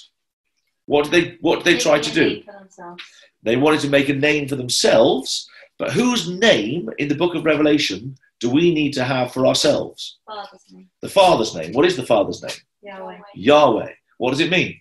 [0.86, 2.42] What did they, what did they try to do?
[3.42, 5.48] They wanted to make a name for themselves,
[5.78, 10.18] but whose name in the book of Revelation do we need to have for ourselves?
[10.26, 10.88] Father's name.
[11.00, 11.72] The Father's name.
[11.72, 12.56] What is the Father's name?
[12.82, 13.18] Yahweh.
[13.34, 13.92] Yahweh.
[14.18, 14.79] What does it mean?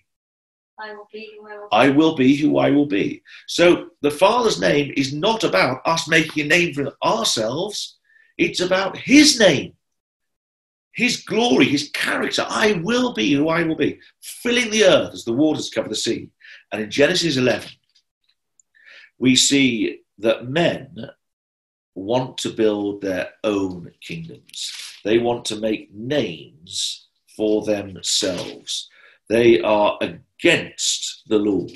[1.72, 3.22] I will be who I will be.
[3.46, 7.98] So the Father's name is not about us making a name for ourselves,
[8.38, 9.74] it's about His name,
[10.92, 12.46] His glory, His character.
[12.48, 15.96] I will be who I will be, filling the earth as the waters cover the
[15.96, 16.30] sea.
[16.72, 17.70] And in Genesis 11,
[19.18, 20.96] we see that men
[21.94, 24.72] want to build their own kingdoms.
[25.04, 28.88] They want to make names for themselves.
[29.30, 31.70] They are against the Lord.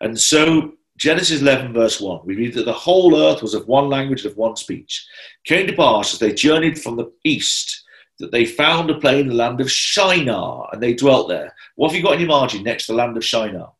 [0.00, 3.88] And so, Genesis 11, verse 1, we read that the whole earth was of one
[3.88, 5.04] language and of one speech.
[5.44, 7.82] It came to pass as they journeyed from the east
[8.20, 11.52] that they found a plain in the land of Shinar, and they dwelt there.
[11.74, 13.72] What have you got in your margin next to the land of Shinar?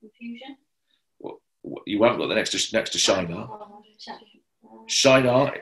[0.00, 0.56] Confusion.
[1.86, 3.48] You haven't got the next to, next to Shinar.
[3.50, 5.54] Uh, Shinar.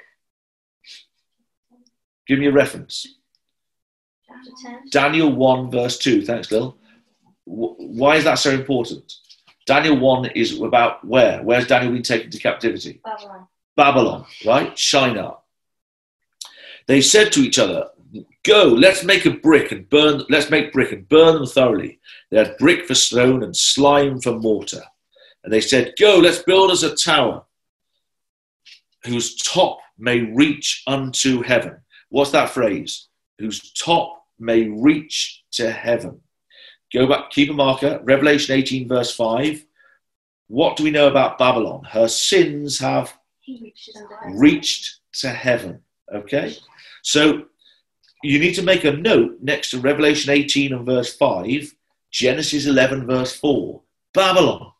[2.26, 3.06] Give me a reference.
[4.44, 4.88] Chapter 10.
[4.90, 6.24] Daniel 1, verse 2.
[6.24, 6.76] Thanks, Lil.
[7.44, 9.12] Why is that so important?
[9.66, 11.42] Daniel 1 is about where?
[11.42, 13.00] Where's Daniel been taken to captivity?
[13.04, 13.46] Babylon.
[13.76, 14.76] Babylon, right?
[14.78, 15.38] Shinar.
[16.86, 17.88] They said to each other,
[18.44, 22.00] Go, let's make a brick and burn, let's make brick and burn them thoroughly.
[22.30, 24.82] They had brick for stone and slime for mortar.
[25.44, 27.44] And they said, Go, let's build us a tower
[29.04, 31.78] whose top may reach unto heaven.
[32.08, 33.08] What's that phrase?
[33.38, 36.20] Whose top may reach to heaven.
[36.92, 38.00] Go back, keep a marker.
[38.04, 39.64] Revelation 18, verse 5.
[40.48, 41.84] What do we know about Babylon?
[41.84, 44.24] Her sins have He reaches Under high.
[44.24, 44.38] heaven.
[44.40, 45.80] reached to heaven.
[46.12, 46.54] Okay?
[47.02, 47.46] So
[48.22, 51.74] you need to make a note next to Revelation 18 and verse 5,
[52.10, 53.80] Genesis 11, verse 4.
[54.12, 54.72] Babylon.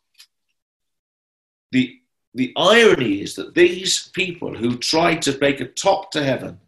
[1.71, 1.99] The,
[2.35, 6.59] the irony is that these people who tried to make a top to heaven,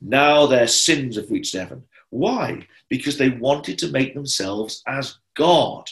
[0.00, 1.84] now their sins have reached heaven.
[2.10, 2.66] Why?
[2.88, 5.88] Because they wanted to make themselves as God.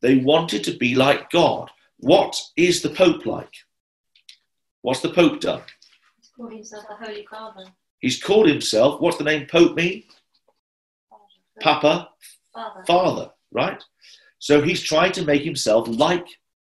[0.00, 1.70] They wanted to be like God.
[1.98, 3.52] What is the Pope like?
[4.82, 5.62] What's the Pope done?
[6.16, 7.64] He's called himself the Holy Father.
[8.00, 10.04] He's called himself, what's the name Pope mean?
[11.60, 12.10] Papa,
[12.54, 12.84] Father.
[12.86, 13.82] Father, right?
[14.38, 16.26] So he's trying to make himself like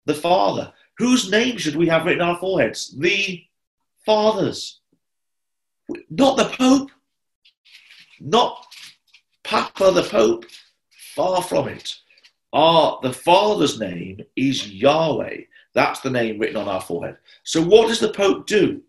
[0.06, 0.72] the Father.
[0.98, 2.98] Whose name should we have written on our foreheads?
[2.98, 3.44] The
[4.06, 4.80] Father's.
[6.10, 6.92] Not the Pope.
[8.20, 8.66] Not
[9.44, 10.46] Papa the Pope.
[11.16, 11.96] Far from it.
[12.54, 15.42] Our, the Father's name is Yahweh.
[15.74, 17.18] That's the name written on our forehead.
[17.44, 18.82] So what does the Pope do?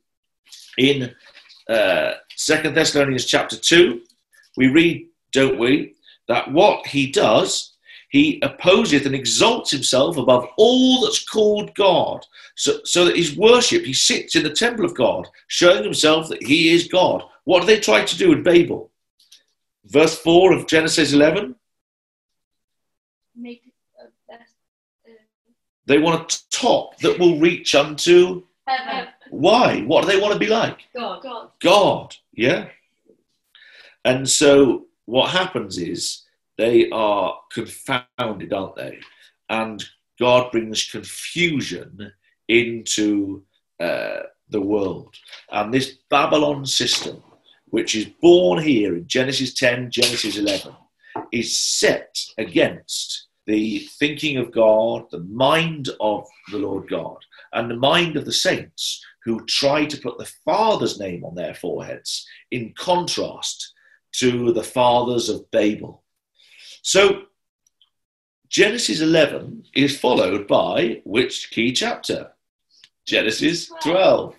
[0.76, 1.14] In
[1.68, 4.02] uh, Second Thessalonians chapter 2,
[4.56, 5.94] we read, don't we,
[6.28, 7.74] that what he does,
[8.10, 12.24] he opposeth and exalts himself above all that's called God,
[12.54, 16.42] so, so that his worship, he sits in the temple of God, showing himself that
[16.42, 17.22] he is God.
[17.44, 18.90] What do they try to do in Babel?
[19.88, 21.54] Verse 4 of Genesis 11,
[23.34, 23.62] Make
[24.00, 24.54] a best.
[25.06, 25.12] Uh,
[25.86, 29.08] they want a top that will reach unto Heaven.
[29.30, 29.80] why?
[29.82, 30.78] What do they want to be like?
[30.94, 31.22] God.
[31.22, 31.50] God.
[31.60, 32.68] God, yeah.
[34.04, 36.24] And so what happens is
[36.58, 38.98] they are confounded, aren't they?
[39.48, 39.82] And
[40.18, 42.12] God brings confusion
[42.48, 43.42] into
[43.80, 44.20] uh,
[44.50, 45.14] the world.
[45.50, 47.22] And this Babylon system,
[47.70, 50.74] which is born here in Genesis 10, Genesis 11,
[51.32, 57.16] is set against the thinking of God, the mind of the Lord God,
[57.52, 61.54] and the mind of the saints who try to put the Father's name on their
[61.54, 63.72] foreheads in contrast
[64.12, 66.02] to the fathers of Babel.
[66.82, 67.22] So,
[68.48, 72.32] Genesis 11 is followed by which key chapter?
[73.06, 74.34] Genesis 12.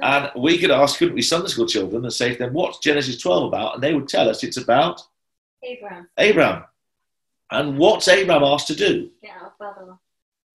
[0.00, 3.20] And we could ask, couldn't we, Sunday school children, and say to them, what's Genesis
[3.20, 3.74] 12 about?
[3.74, 5.02] And they would tell us it's about
[5.62, 6.08] Abraham.
[6.18, 6.64] Abraham.
[7.50, 9.10] And what's Abraham asked to do?
[9.20, 9.98] Get out of Babylon.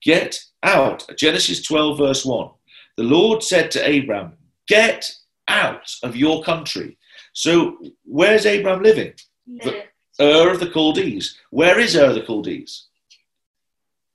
[0.01, 1.05] Get out.
[1.15, 2.49] Genesis 12, verse 1.
[2.97, 4.33] The Lord said to Abraham,
[4.67, 5.11] Get
[5.47, 6.97] out of your country.
[7.33, 9.13] So, where's Abraham living?
[9.47, 9.83] Live.
[10.19, 11.37] Ur of the Chaldees.
[11.51, 12.87] Where is Ur of the Chaldees?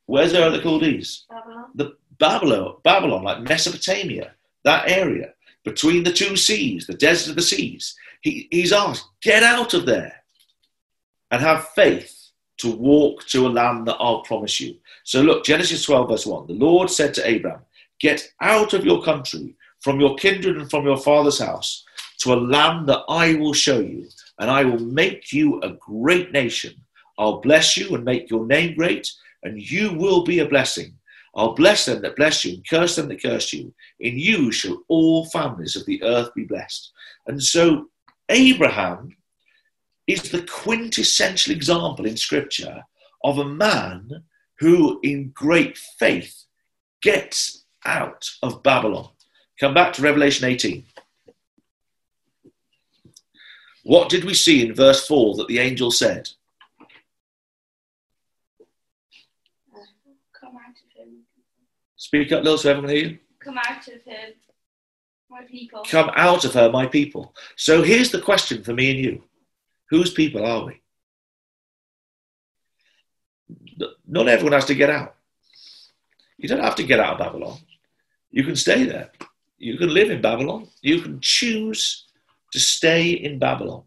[0.06, 1.26] Where's Ur of the Chaldees?
[1.30, 1.64] Babylon.
[1.74, 4.34] The Babylon, Babylon, like Mesopotamia,
[4.64, 5.34] that area
[5.64, 7.94] between the two seas, the desert of the seas.
[8.20, 10.22] He, he's asked, Get out of there
[11.30, 14.76] and have faith to walk to a land that I'll promise you.
[15.04, 16.46] So look, Genesis 12, verse 1.
[16.46, 17.60] The Lord said to Abraham,
[18.00, 21.84] Get out of your country, from your kindred and from your father's house,
[22.18, 24.08] to a land that I will show you,
[24.38, 26.74] and I will make you a great nation.
[27.18, 29.10] I'll bless you and make your name great,
[29.42, 30.94] and you will be a blessing.
[31.34, 33.74] I'll bless them that bless you, and curse them that curse you.
[34.00, 36.92] In you shall all families of the earth be blessed.
[37.26, 37.88] And so
[38.28, 39.16] Abraham
[40.06, 42.82] is the quintessential example in Scripture
[43.24, 44.24] of a man
[44.58, 46.44] who, in great faith,
[47.00, 49.08] gets out of Babylon.
[49.58, 50.84] Come back to Revelation 18.
[53.84, 56.28] What did we see in verse 4 that the angel said?
[60.40, 61.24] Come out of him.
[62.03, 63.18] Speak up, Lil, so everyone hear you.
[63.38, 64.32] Come out of him.
[65.30, 65.84] My people.
[65.88, 67.32] Come out of her, my people.
[67.55, 69.22] So here's the question for me and you
[69.88, 70.82] Whose people are we?
[74.05, 75.14] Not everyone has to get out.
[76.38, 77.59] You don't have to get out of Babylon.
[78.32, 79.12] You can stay there.
[79.59, 80.66] You can live in Babylon.
[80.80, 82.07] You can choose
[82.50, 83.84] to stay in Babylon.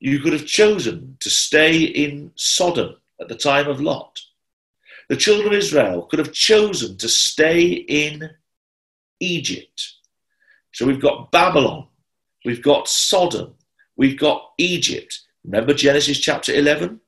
[0.00, 4.20] You could have chosen to stay in Sodom at the time of Lot.
[5.08, 8.30] The children of Israel could have chosen to stay in
[9.20, 9.94] Egypt.
[10.72, 11.86] So we've got Babylon,
[12.44, 13.54] we've got Sodom,
[13.96, 15.20] We've got Egypt.
[15.44, 17.00] Remember Genesis chapter 11?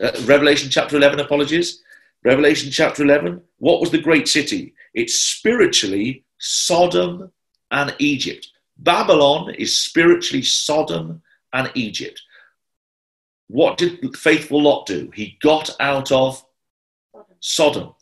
[0.00, 1.82] Uh, Revelation chapter 11, apologies.
[2.24, 3.40] Revelation chapter 11.
[3.58, 4.74] What was the great city?
[4.94, 7.32] It's spiritually Sodom
[7.70, 8.48] and Egypt.
[8.78, 11.22] Babylon is spiritually Sodom
[11.52, 12.20] and Egypt.
[13.48, 15.10] What did faithful Lot do?
[15.14, 16.44] He got out of
[17.46, 17.92] Sodom.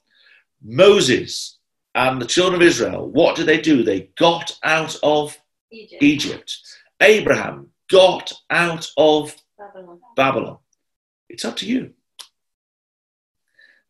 [0.62, 1.58] Moses
[1.96, 3.82] and the children of Israel, what did they do?
[3.82, 5.36] They got out of
[5.72, 6.02] Egypt.
[6.02, 6.58] Egypt.
[7.00, 10.00] Abraham got out of Babylon.
[10.14, 10.58] Babylon.
[11.28, 11.92] It's up to you.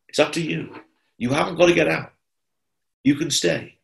[0.09, 0.75] It's up to you.
[1.19, 2.13] You haven't got to get out.
[3.03, 3.77] You can stay.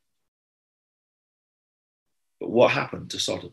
[2.40, 3.52] But what happened to Sodom?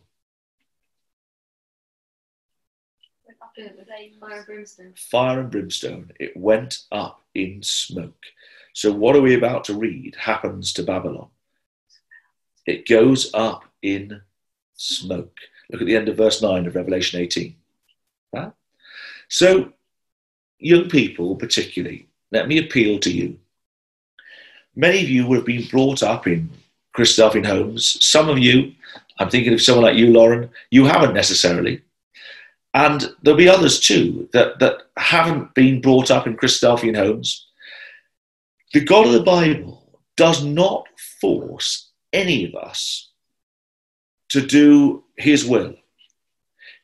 [3.57, 4.93] Fire and brimstone.
[4.97, 6.13] Fire and brimstone.
[6.21, 8.23] It went up in smoke.
[8.75, 11.29] So, what are we about to read happens to Babylon?
[12.67, 14.21] It goes up in
[14.75, 15.39] smoke.
[15.71, 17.57] Look at the end of verse 9 of Revelation 18.
[18.35, 18.51] Huh?
[19.29, 19.73] So,
[20.59, 23.39] young people, particularly, let me appeal to you.
[24.75, 26.51] Many of you would have been brought up in
[26.95, 28.05] Christadelphian homes.
[28.05, 28.75] Some of you,
[29.19, 31.81] I'm thinking of someone like you, Lauren, you haven't necessarily.
[32.77, 37.47] And there'll be others too that, that haven't been brought up in Christadelphian homes.
[38.75, 40.87] The God of the Bible does not
[41.19, 43.13] force any of us
[44.29, 45.75] to do his will.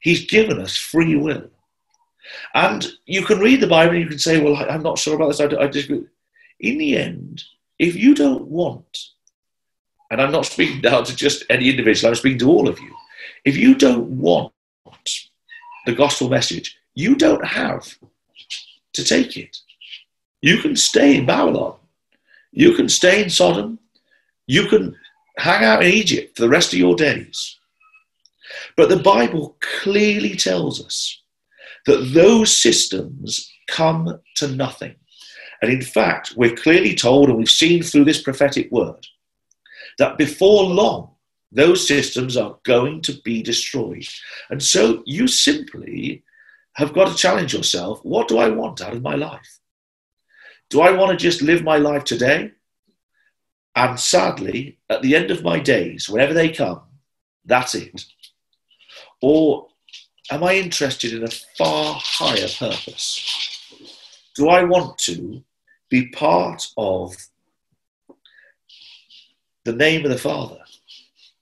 [0.01, 1.51] He's given us free will.
[2.55, 5.29] And you can read the Bible and you can say, well, I'm not sure about
[5.29, 5.41] this.
[5.41, 6.07] I, I disagree.
[6.61, 7.45] In the end,
[7.79, 9.09] if you don't want,
[10.11, 12.95] and I'm not speaking now to just any individual, I'm speaking to all of you.
[13.45, 14.52] If you don't want
[15.87, 17.97] the gospel message, you don't have
[18.95, 19.57] to take it.
[20.41, 21.77] You can stay in Babylon.
[22.53, 23.79] You can stay in Sodom.
[24.47, 24.97] You can
[25.39, 27.59] hang out in Egypt for the rest of your days.
[28.77, 31.23] But the Bible clearly tells us
[31.87, 34.95] that those systems come to nothing.
[35.63, 39.07] And in fact, we're clearly told, and we've seen through this prophetic word,
[39.99, 41.12] that before long,
[41.53, 44.07] those systems are going to be destroyed.
[44.51, 46.25] And so you simply
[46.75, 49.59] have got to challenge yourself what do I want out of my life?
[50.71, 52.53] Do I want to just live my life today?
[53.77, 56.81] And sadly, at the end of my days, whenever they come,
[57.45, 58.05] that's it.
[59.21, 59.69] Or
[60.31, 63.61] am I interested in a far higher purpose?
[64.35, 65.43] Do I want to
[65.91, 67.15] be part of
[69.65, 70.62] the name of the Father?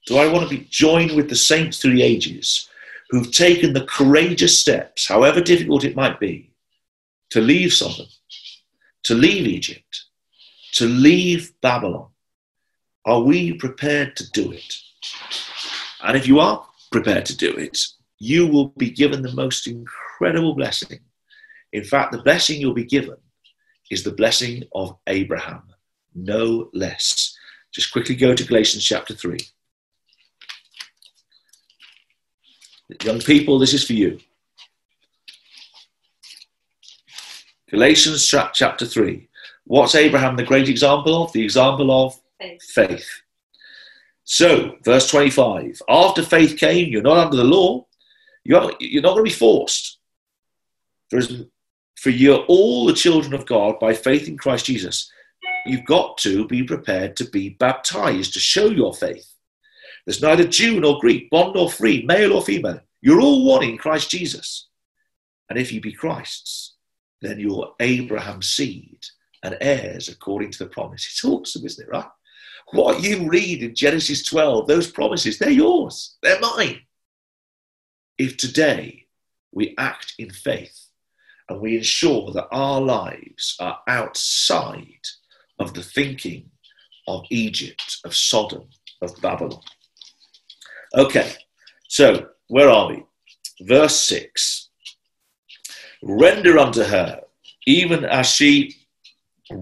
[0.07, 2.69] Do I want to be joined with the saints through the ages
[3.09, 6.51] who've taken the courageous steps, however difficult it might be,
[7.29, 8.07] to leave Sodom,
[9.03, 10.05] to leave Egypt,
[10.73, 12.07] to leave Babylon?
[13.05, 14.73] Are we prepared to do it?
[16.03, 17.77] And if you are prepared to do it,
[18.19, 20.99] you will be given the most incredible blessing.
[21.73, 23.17] In fact, the blessing you'll be given
[23.89, 25.63] is the blessing of Abraham,
[26.13, 27.35] no less.
[27.73, 29.39] Just quickly go to Galatians chapter 3.
[33.03, 34.19] Young people, this is for you.
[37.69, 39.27] Galatians chapter 3.
[39.65, 41.31] What's Abraham the great example of?
[41.31, 42.61] The example of Faith.
[42.63, 43.09] faith.
[44.23, 47.85] So, verse 25 after faith came, you're not under the law,
[48.43, 49.99] you're, you're not going to be forced.
[51.09, 51.43] For, as-
[51.97, 55.11] for you're all the children of God by faith in Christ Jesus.
[55.65, 59.30] You've got to be prepared to be baptized to show your faith.
[60.05, 62.81] There's neither Jew nor Greek, bond or free, male or female.
[63.01, 64.67] You're all one in Christ Jesus.
[65.49, 66.75] And if you be Christ's,
[67.21, 68.99] then you're Abraham's seed
[69.43, 71.05] and heirs according to the promise.
[71.05, 72.07] It's awesome, isn't it, right?
[72.71, 76.81] What you read in Genesis 12, those promises, they're yours, they're mine.
[78.17, 79.07] If today
[79.51, 80.87] we act in faith
[81.49, 85.05] and we ensure that our lives are outside
[85.59, 86.49] of the thinking
[87.07, 88.69] of Egypt, of Sodom,
[89.01, 89.61] of Babylon.
[90.95, 91.31] Okay,
[91.87, 93.03] so where are we?
[93.61, 94.69] Verse 6
[96.03, 97.21] Render unto her,
[97.65, 98.75] even as she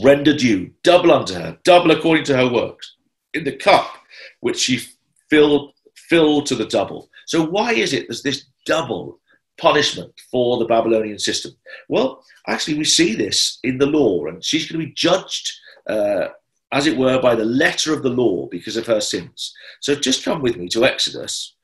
[0.01, 2.95] rendered you, double unto her, double according to her works,
[3.33, 3.91] in the cup
[4.39, 4.81] which she
[5.29, 7.09] filled, filled to the double.
[7.27, 9.19] So, why is it there's this double
[9.59, 11.51] punishment for the Babylonian system?
[11.89, 15.51] Well, actually, we see this in the law, and she's going to be judged,
[15.87, 16.29] uh,
[16.71, 19.53] as it were, by the letter of the law because of her sins.
[19.79, 21.55] So, just come with me to Exodus,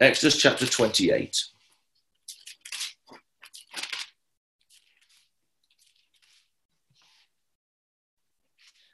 [0.00, 1.36] Exodus chapter 28.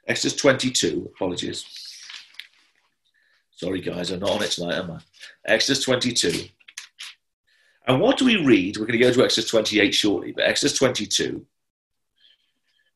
[0.07, 1.65] Exodus 22, apologies.
[3.55, 4.99] Sorry, guys, I'm not on it tonight, am I?
[5.45, 6.49] Exodus 22.
[7.87, 8.77] And what do we read?
[8.77, 11.45] We're going to go to Exodus 28 shortly, but Exodus 22.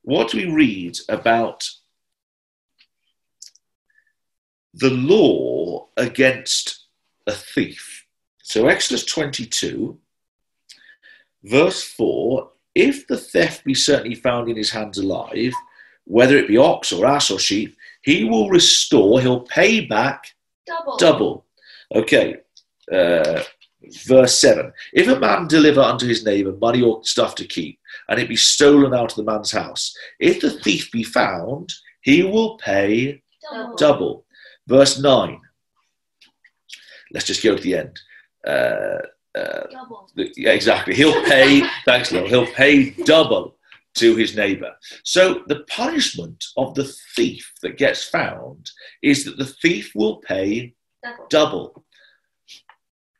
[0.03, 1.69] What do we read about
[4.73, 6.85] the law against
[7.25, 8.05] a thief?
[8.43, 9.97] So, Exodus 22,
[11.43, 15.51] verse 4 if the theft be certainly found in his hands alive,
[16.03, 20.27] whether it be ox or ass or sheep, he will restore, he'll pay back
[20.67, 20.97] Double.
[20.97, 21.45] double.
[21.95, 22.35] Okay,
[22.91, 23.41] uh,
[24.05, 24.71] verse 7.
[24.93, 28.35] If a man deliver unto his neighbour money or stuff to keep, and it be
[28.35, 33.75] stolen out of the man's house, if the thief be found, he will pay Double.
[33.75, 34.25] double.
[34.67, 35.39] Verse 9.
[37.11, 37.99] Let's just go to the end.
[38.45, 38.99] Uh,
[39.37, 40.09] uh, Double.
[40.15, 40.93] yeah, exactly.
[40.95, 43.55] He'll pay, thanks, Lord, he'll pay double
[43.95, 44.73] to his neighbor.
[45.03, 50.73] So the punishment of the thief that gets found is that the thief will pay
[51.03, 51.25] Double.
[51.29, 51.83] double.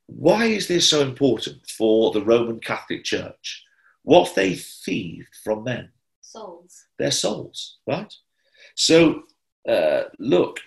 [0.08, 3.64] Why is this so important for the Roman Catholic Church?
[4.04, 5.90] What they thieved from men?
[6.22, 6.86] Souls.
[6.98, 8.14] Their souls, right?
[8.76, 9.24] So
[9.68, 10.60] uh, look,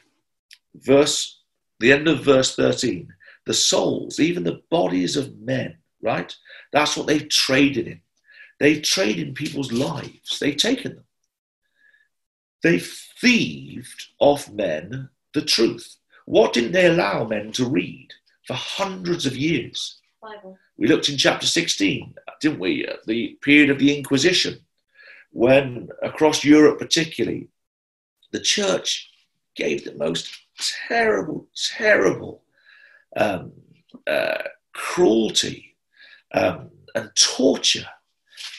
[0.82, 1.40] verse
[1.80, 3.12] the end of verse 13.
[3.46, 6.34] The souls, even the bodies of men, right?
[6.72, 8.00] That's what they've traded in.
[8.60, 10.38] They've traded in people's lives.
[10.38, 11.04] They've taken them.
[12.62, 12.86] They've
[13.18, 15.96] thieved off men the truth.
[16.26, 18.08] What didn't they allow men to read
[18.46, 19.98] for hundreds of years?
[20.20, 20.58] Bible.
[20.76, 22.86] We looked in chapter 16, didn't we?
[22.86, 24.58] At the period of the Inquisition,
[25.32, 27.48] when across Europe, particularly,
[28.32, 29.10] the church
[29.56, 30.30] gave the most
[30.88, 32.42] terrible, terrible
[33.16, 33.52] um,
[34.06, 34.42] uh,
[34.72, 35.76] cruelty
[36.32, 37.86] um, and torture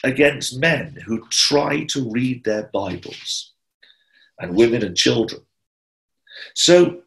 [0.04, 3.52] against men who try to read their Bibles
[4.38, 5.42] and women and children.
[6.54, 7.02] So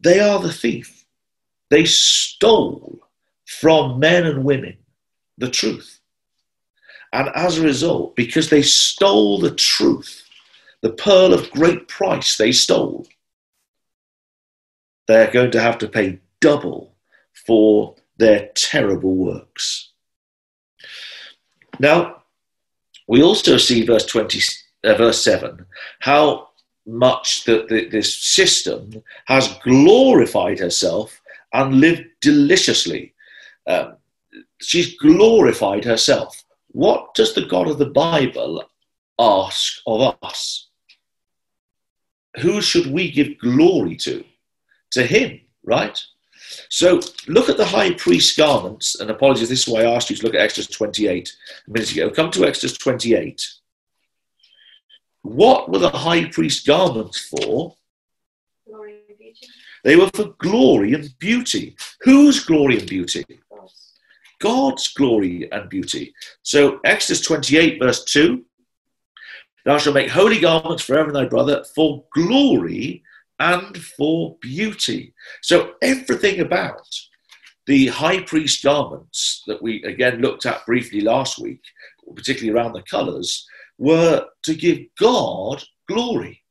[0.00, 1.06] they are the thief.
[1.70, 3.00] They stole
[3.46, 4.76] from men and women
[5.38, 6.00] the truth.
[7.12, 10.24] And as a result, because they stole the truth,
[10.82, 13.06] the pearl of great price they stole,
[15.06, 16.94] they're going to have to pay double
[17.46, 19.92] for their terrible works.
[21.78, 22.22] Now,
[23.06, 24.40] we also see verse 20,
[24.84, 25.64] uh, verse 7,
[26.00, 26.48] how
[26.86, 31.20] much that this system has glorified herself
[31.52, 33.14] and lived deliciously.
[33.66, 33.96] Um,
[34.60, 36.44] she's glorified herself.
[36.68, 38.62] What does the God of the Bible
[39.18, 40.68] ask of us?
[42.40, 44.24] Who should we give glory to?
[44.96, 46.02] To him, right?
[46.70, 50.16] So look at the high priest's garments, and apologies, this is why I asked you
[50.16, 51.36] to look at Exodus 28
[51.66, 52.08] a minute ago.
[52.08, 53.46] Come to Exodus 28.
[55.20, 57.76] What were the high priest's garments for?
[58.66, 59.46] Glory and beauty.
[59.84, 61.76] They were for glory and beauty.
[62.00, 63.22] Whose glory and beauty?
[63.50, 63.92] God's.
[64.40, 66.14] God's glory and beauty.
[66.42, 68.42] So Exodus 28, verse 2
[69.66, 73.02] Thou shalt make holy garments for Aaron thy brother for glory
[73.38, 75.14] and for beauty.
[75.42, 76.88] So everything about
[77.66, 81.60] the high priest garments that we again looked at briefly last week,
[82.14, 83.46] particularly around the colours,
[83.78, 86.42] were to give God glory.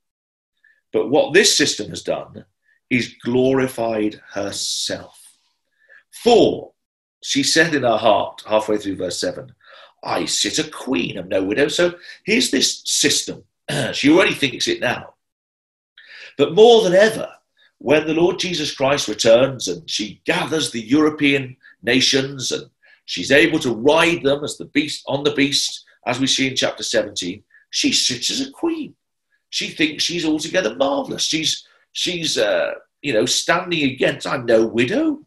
[0.91, 2.45] But what this system has done
[2.89, 5.19] is glorified herself.
[6.23, 6.71] For
[7.23, 9.53] she said in her heart, halfway through verse 7,
[10.03, 11.67] I sit a queen, am no widow.
[11.67, 13.43] So here's this system.
[13.93, 15.14] she already thinks it now.
[16.37, 17.29] But more than ever,
[17.79, 22.69] when the Lord Jesus Christ returns and she gathers the European nations and
[23.05, 26.55] she's able to ride them as the beast on the beast, as we see in
[26.55, 28.95] chapter 17, she sits as a queen.
[29.49, 31.23] She thinks she's altogether marvelous.
[31.23, 34.27] She's she's uh, you know standing against.
[34.27, 35.21] I'm no widow,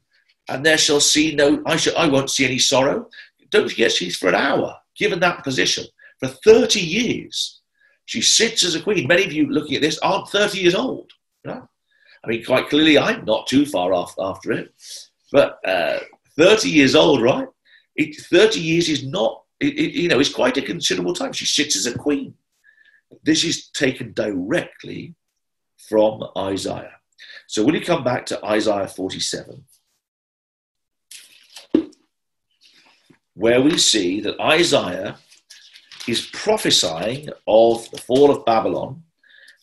[0.48, 1.62] and there shall see no.
[1.64, 1.96] I shall.
[1.96, 3.09] I won't see any sorrow.
[3.50, 5.84] Don't forget, she's for an hour given that position
[6.18, 7.57] for 30 years.
[8.09, 9.06] She sits as a queen.
[9.06, 11.12] Many of you looking at this aren't 30 years old.
[11.46, 14.72] I mean, quite clearly, I'm not too far off after it.
[15.30, 15.98] But uh,
[16.38, 17.46] 30 years old, right?
[17.96, 21.34] It, 30 years is not, it, it, you know, it's quite a considerable time.
[21.34, 22.32] She sits as a queen.
[23.24, 25.14] This is taken directly
[25.76, 26.94] from Isaiah.
[27.46, 29.66] So will you come back to Isaiah 47,
[33.34, 35.18] where we see that Isaiah
[36.09, 39.02] is prophesying of the fall of Babylon.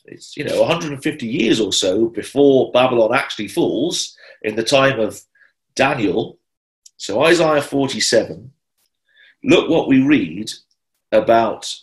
[0.05, 5.21] It's, you know, 150 years or so before Babylon actually falls in the time of
[5.75, 6.37] Daniel.
[6.97, 8.51] So, Isaiah 47,
[9.43, 10.51] look what we read
[11.11, 11.75] about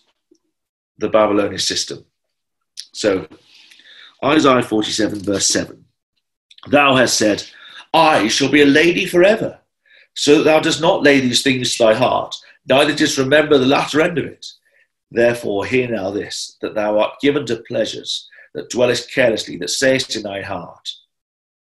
[0.99, 2.05] the Babylonian system.
[2.93, 3.27] So,
[4.25, 5.85] Isaiah 47, verse 7
[6.69, 7.45] Thou hast said,
[7.93, 9.59] I shall be a lady forever,
[10.15, 12.37] so that thou dost not lay these things to thy heart,
[12.69, 14.47] neither didst remember the latter end of it.
[15.11, 20.17] Therefore, hear now this, that thou art given to pleasures, that dwellest carelessly, that sayest
[20.17, 20.91] in thy heart,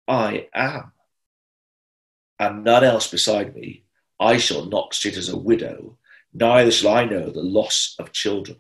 [0.09, 0.93] I am,
[2.39, 3.85] and none else beside me.
[4.19, 5.99] I shall not sit as a widow,
[6.33, 8.59] neither shall I know the loss of children.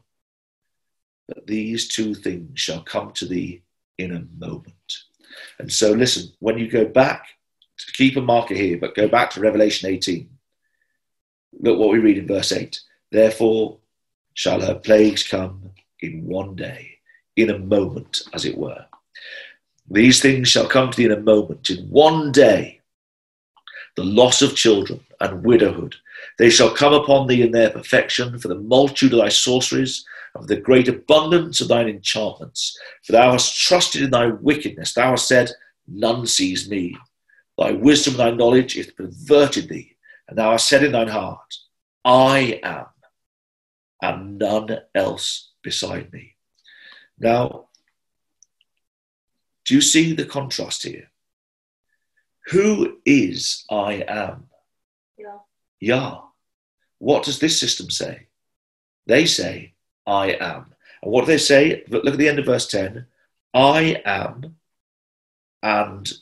[1.26, 3.62] But these two things shall come to thee
[3.98, 4.98] in a moment.
[5.58, 7.26] And so, listen, when you go back,
[7.78, 10.28] to keep a marker here, but go back to Revelation 18.
[11.60, 12.80] Look what we read in verse 8.
[13.10, 13.78] Therefore
[14.34, 16.98] shall her plagues come in one day,
[17.36, 18.84] in a moment, as it were.
[19.90, 22.80] These things shall come to thee in a moment, in one day.
[23.96, 25.96] The loss of children and widowhood.
[26.38, 30.04] They shall come upon thee in their perfection, for the multitude of thy sorceries,
[30.34, 32.78] of the great abundance of thine enchantments.
[33.04, 34.92] For thou hast trusted in thy wickedness.
[34.92, 35.50] Thou hast said,
[35.88, 36.96] None sees me.
[37.56, 39.95] Thy wisdom and thy knowledge hath perverted thee,
[40.28, 41.54] and thou hast said in thine heart,
[42.04, 42.86] I am,
[44.02, 46.36] and none else beside me.
[47.18, 47.68] Now,
[49.64, 51.10] do you see the contrast here?
[52.46, 54.48] Who is I am?
[55.18, 55.38] Yeah.
[55.80, 56.20] Yah.
[56.98, 58.28] What does this system say?
[59.06, 59.74] They say,
[60.06, 60.74] I am.
[61.02, 61.84] And what do they say?
[61.88, 63.06] Look at the end of verse 10
[63.54, 64.56] I am,
[65.62, 66.12] and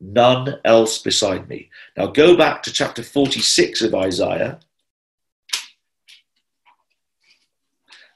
[0.00, 1.70] none else beside me.
[1.96, 4.60] Now go back to chapter 46 of Isaiah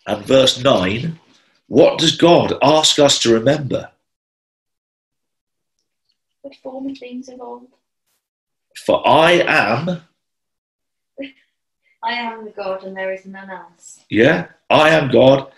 [0.07, 1.18] and verse 9.
[1.68, 3.91] What does God ask us to remember?
[6.45, 7.68] The former things of old.
[8.85, 10.03] For I am,
[12.03, 14.01] I am the God and there is none else.
[14.11, 15.53] yeah, I am God.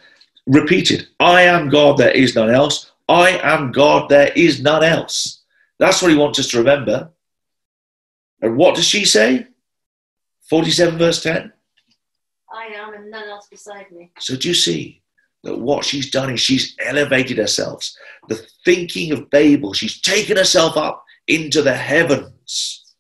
[0.47, 2.93] Repeated, I am God, there is none else.
[3.09, 5.44] I am God, there is none else.
[5.79, 7.11] That's what he wants us to remember.
[8.41, 9.47] And what does she say?
[10.49, 11.53] 47 verse 10.
[12.53, 14.13] I am and none else beside me.
[14.19, 15.03] So do you see
[15.45, 17.89] that what she's done is she's elevated herself.
[18.29, 22.95] The thinking of Babel, she's taken herself up into the heavens.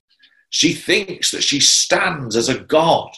[0.50, 3.10] She thinks that she stands as a god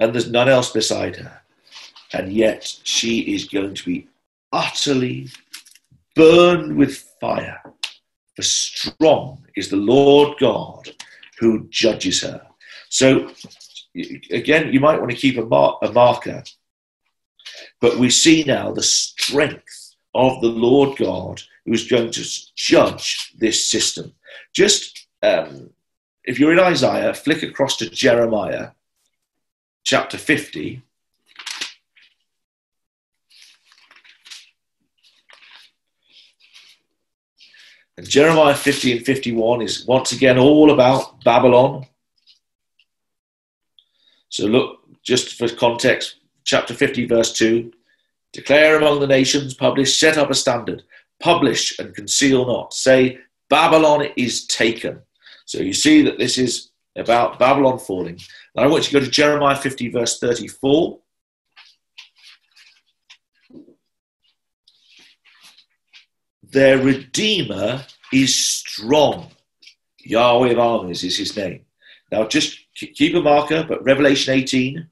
[0.00, 1.40] and there's none else beside her.
[2.12, 4.08] And yet she is going to be
[4.52, 5.28] utterly
[6.14, 7.60] burned with fire.
[8.38, 10.88] For strong is the Lord God
[11.40, 12.46] who judges her.
[12.88, 13.32] So,
[14.30, 16.44] again, you might want to keep a, mar- a marker,
[17.80, 22.24] but we see now the strength of the Lord God who is going to
[22.54, 24.14] judge this system.
[24.54, 25.70] Just um,
[26.22, 28.68] if you're in Isaiah, flick across to Jeremiah
[29.82, 30.80] chapter 50.
[37.98, 41.84] And Jeremiah 50 and 51 is once again all about Babylon.
[44.28, 47.72] So look, just for context, chapter 50, verse 2
[48.32, 50.84] declare among the nations, publish, set up a standard,
[51.18, 52.72] publish and conceal not.
[52.72, 53.18] Say,
[53.50, 55.00] Babylon is taken.
[55.46, 58.20] So you see that this is about Babylon falling.
[58.54, 61.00] Now I want you to go to Jeremiah 50, verse 34.
[66.50, 69.28] Their Redeemer is strong.
[69.98, 71.66] Yahweh of armies is his name.
[72.10, 74.88] Now just keep a marker, but Revelation 18,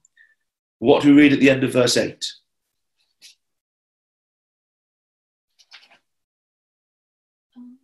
[0.79, 2.25] what do we read at the end of verse 8?
[7.57, 7.79] Um,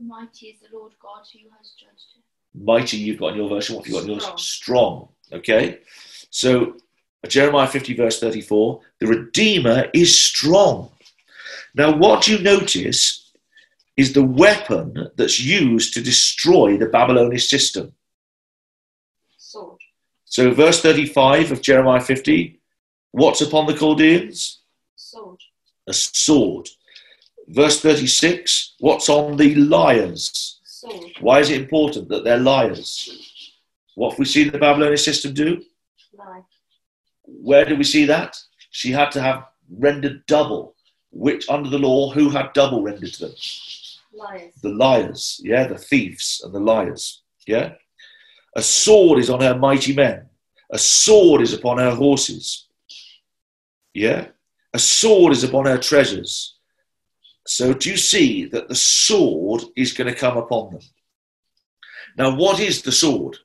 [0.00, 2.22] mighty is the Lord God who has judged him.
[2.64, 4.22] Mighty you've got in your version, what have you got in yours?
[4.22, 4.38] Strong.
[4.38, 5.08] Strong.
[5.32, 5.80] Okay?
[6.30, 6.76] So
[7.26, 10.90] Jeremiah 50, verse 34, the Redeemer is strong.
[11.74, 13.32] Now, what you notice
[13.96, 17.92] is the weapon that's used to destroy the Babylonian system.
[19.36, 19.78] Sword.
[20.24, 22.60] So, verse 35 of Jeremiah 50,
[23.12, 24.60] what's upon the Chaldeans?
[24.96, 25.40] Sword.
[25.86, 26.68] A sword.
[27.48, 30.60] Verse 36, what's on the liars?
[30.64, 31.12] Sword.
[31.20, 33.42] Why is it important that they're liars?
[33.94, 35.62] What have we seen the Babylonian system do?
[36.16, 36.42] Lie.
[37.22, 38.36] Where do we see that?
[38.70, 40.73] She had to have rendered double.
[41.14, 43.34] Which, under the law, who had double rendered to them?
[44.12, 44.54] Liars.
[44.62, 47.74] The liars, yeah, the thieves and the liars, yeah.
[48.56, 50.28] A sword is on her mighty men.
[50.70, 52.66] A sword is upon her horses,
[53.92, 54.26] yeah.
[54.72, 56.56] A sword is upon her treasures.
[57.46, 60.82] So, do you see that the sword is going to come upon them?
[62.16, 63.38] Now, what is the sword?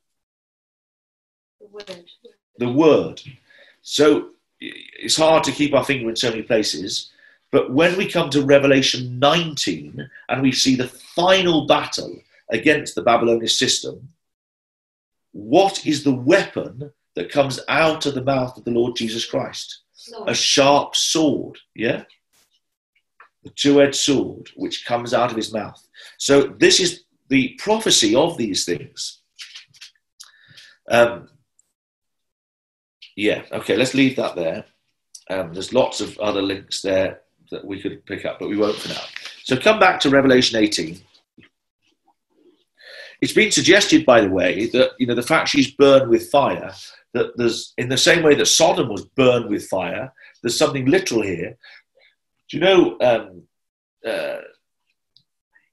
[1.60, 2.06] The word.
[2.58, 3.22] the word.
[3.82, 7.12] So it's hard to keep our finger in so many places.
[7.52, 12.16] But when we come to Revelation 19 and we see the final battle
[12.50, 14.10] against the Babylonian system,
[15.32, 19.82] what is the weapon that comes out of the mouth of the Lord Jesus Christ?
[20.12, 20.30] Lord.
[20.30, 22.04] A sharp sword, yeah?
[23.44, 25.82] The two edged sword which comes out of his mouth.
[26.18, 29.20] So, this is the prophecy of these things.
[30.90, 31.30] Um,
[33.16, 34.66] yeah, okay, let's leave that there.
[35.30, 37.22] Um, there's lots of other links there
[37.52, 39.02] that we could pick up, but we won't for now.
[39.44, 41.00] So, come back to Revelation 18.
[43.22, 46.72] It's been suggested, by the way, that you know the fact she's burned with fire,
[47.14, 51.22] that there's in the same way that Sodom was burned with fire, there's something literal
[51.22, 51.58] here.
[52.50, 53.44] Do you know um,
[54.06, 54.42] uh,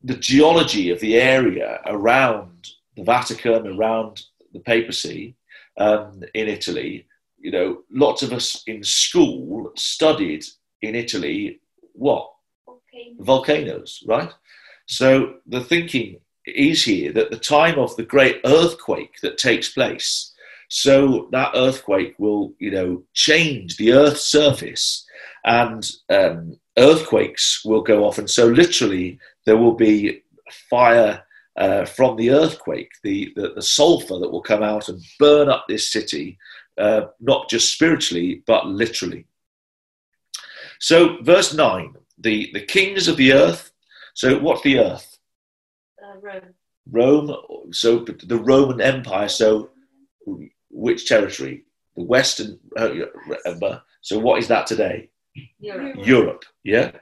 [0.02, 4.22] the geology of the area around the Vatican, around
[4.52, 5.36] the papacy
[5.78, 7.06] um, in Italy?
[7.38, 10.44] You know, lots of us in school studied
[10.82, 11.60] in Italy
[11.96, 12.30] what
[12.68, 13.14] Okay.
[13.18, 14.30] volcanoes, right?
[14.86, 20.32] So the thinking is here that the time of the great earthquake that takes place,
[20.68, 25.04] so that earthquake will, you know, change the Earth's surface,
[25.44, 30.22] and um, earthquakes will go off, and so literally there will be
[30.70, 31.22] fire.
[31.58, 35.64] Uh, from the earthquake, the, the, the sulfur that will come out and burn up
[35.66, 36.36] this city,
[36.76, 39.24] uh, not just spiritually, but literally.
[40.80, 43.72] So, verse 9 the, the kings of the earth.
[44.14, 45.18] So, what's the earth?
[46.02, 46.54] Uh, Rome.
[46.90, 47.72] Rome.
[47.72, 49.28] So, the Roman Empire.
[49.28, 49.70] So,
[50.70, 51.64] which territory?
[51.96, 52.58] The Western.
[52.78, 52.92] Uh,
[53.26, 53.82] remember.
[54.00, 55.10] So, what is that today?
[55.58, 55.96] Europe.
[56.06, 56.44] Europe.
[56.64, 56.92] Yeah.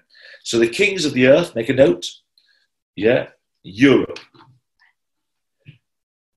[0.43, 2.07] So, the kings of the earth, make a note.
[2.97, 3.29] Yeah.
[3.63, 4.19] Europe.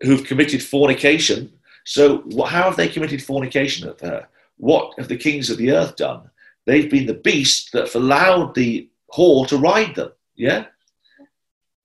[0.02, 1.54] Who've committed fornication.
[1.86, 4.28] So, what, how have they committed fornication of her?
[4.58, 6.30] What have the kings of the earth done?
[6.68, 10.12] They've been the beast that allowed the whore to ride them.
[10.36, 10.66] Yeah?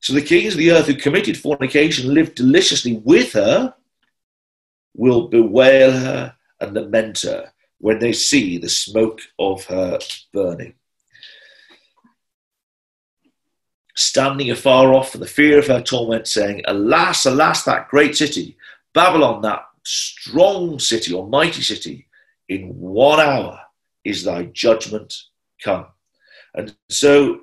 [0.00, 3.74] So the kings of the earth who committed fornication, lived deliciously with her,
[4.94, 10.00] will bewail her and lament her when they see the smoke of her
[10.32, 10.74] burning.
[13.94, 18.56] Standing afar off for the fear of her torment, saying, Alas, alas, that great city,
[18.92, 22.08] Babylon, that strong city or mighty city,
[22.48, 23.61] in one hour
[24.04, 25.14] is thy judgment
[25.62, 25.86] come.
[26.54, 27.40] And so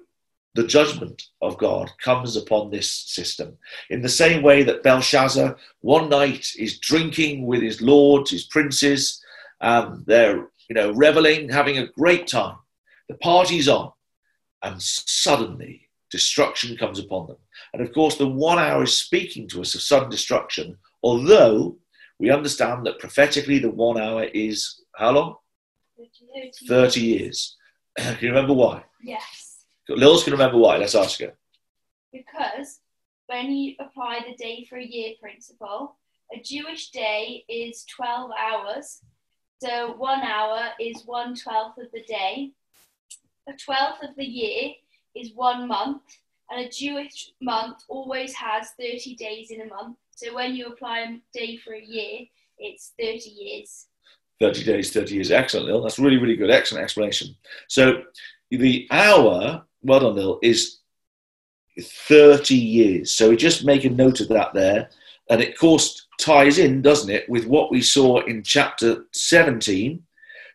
[0.56, 3.58] the judgment of God comes upon this system.
[3.90, 9.24] In the same way that Belshazzar one night is drinking with his lords, his princes,
[9.62, 12.58] um, they're you know reveling, having a great time.
[13.08, 13.92] The party's on,
[14.62, 17.38] and suddenly destruction comes upon them.
[17.74, 21.78] And of course, the one hour is speaking to us of sudden destruction, although
[22.20, 25.36] we understand that prophetically the one hour is how long?
[26.34, 26.68] 30.
[26.68, 27.58] 30 years.
[27.98, 28.84] Can you remember why?
[29.04, 29.66] Yes.
[29.90, 30.78] Lil's can remember why.
[30.78, 31.34] Let's ask her.
[32.14, 32.80] Because
[33.26, 35.96] when you apply the day for a year principle,
[36.34, 39.02] a Jewish day is 12 hours.
[39.64, 42.52] So one hour is one twelfth of the day.
[43.48, 44.74] A twelfth of the year
[45.16, 46.04] is one month.
[46.52, 49.98] And a Jewish month always has 30 days in a month.
[50.16, 52.26] So when you apply a day for a year,
[52.58, 53.86] it's 30 years.
[54.40, 55.32] 30 days, 30 years.
[55.32, 55.82] Excellent, Lil.
[55.82, 56.50] That's really, really good.
[56.50, 57.36] Excellent explanation.
[57.68, 58.04] So
[58.50, 60.78] the hour, well done, Lil, is
[61.82, 63.12] 30 years.
[63.12, 64.90] So we just make a note of that there.
[65.30, 70.04] And it, of course, ties in, doesn't it, with what we saw in chapter 17,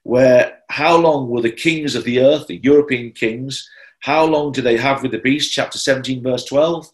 [0.03, 3.69] where how long were the kings of the earth, the European kings,
[4.01, 5.53] how long do they have with the beast?
[5.53, 6.91] Chapter 17, verse 12?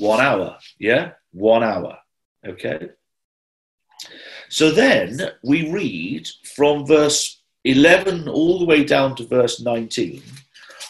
[0.00, 0.58] One hour.
[0.78, 1.12] Yeah?
[1.32, 1.98] One hour.
[2.44, 2.90] Okay.
[4.48, 10.22] So then we read from verse 11 all the way down to verse 19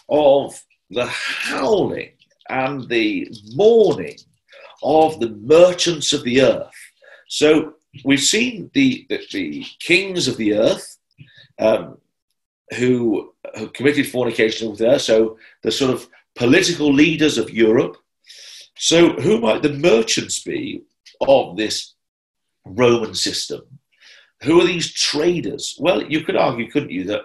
[0.08, 2.12] of the howling
[2.48, 4.16] and the mourning
[4.82, 6.70] of the merchants of the earth.
[7.28, 10.98] So we've seen the, the, the kings of the earth
[11.58, 11.98] um,
[12.76, 17.96] who, who committed fornication with her, so the sort of political leaders of Europe.
[18.76, 20.84] So who might the merchants be
[21.20, 21.94] of this
[22.68, 23.62] Roman system.
[24.42, 25.76] Who are these traders?
[25.80, 27.22] Well, you could argue, couldn't you, that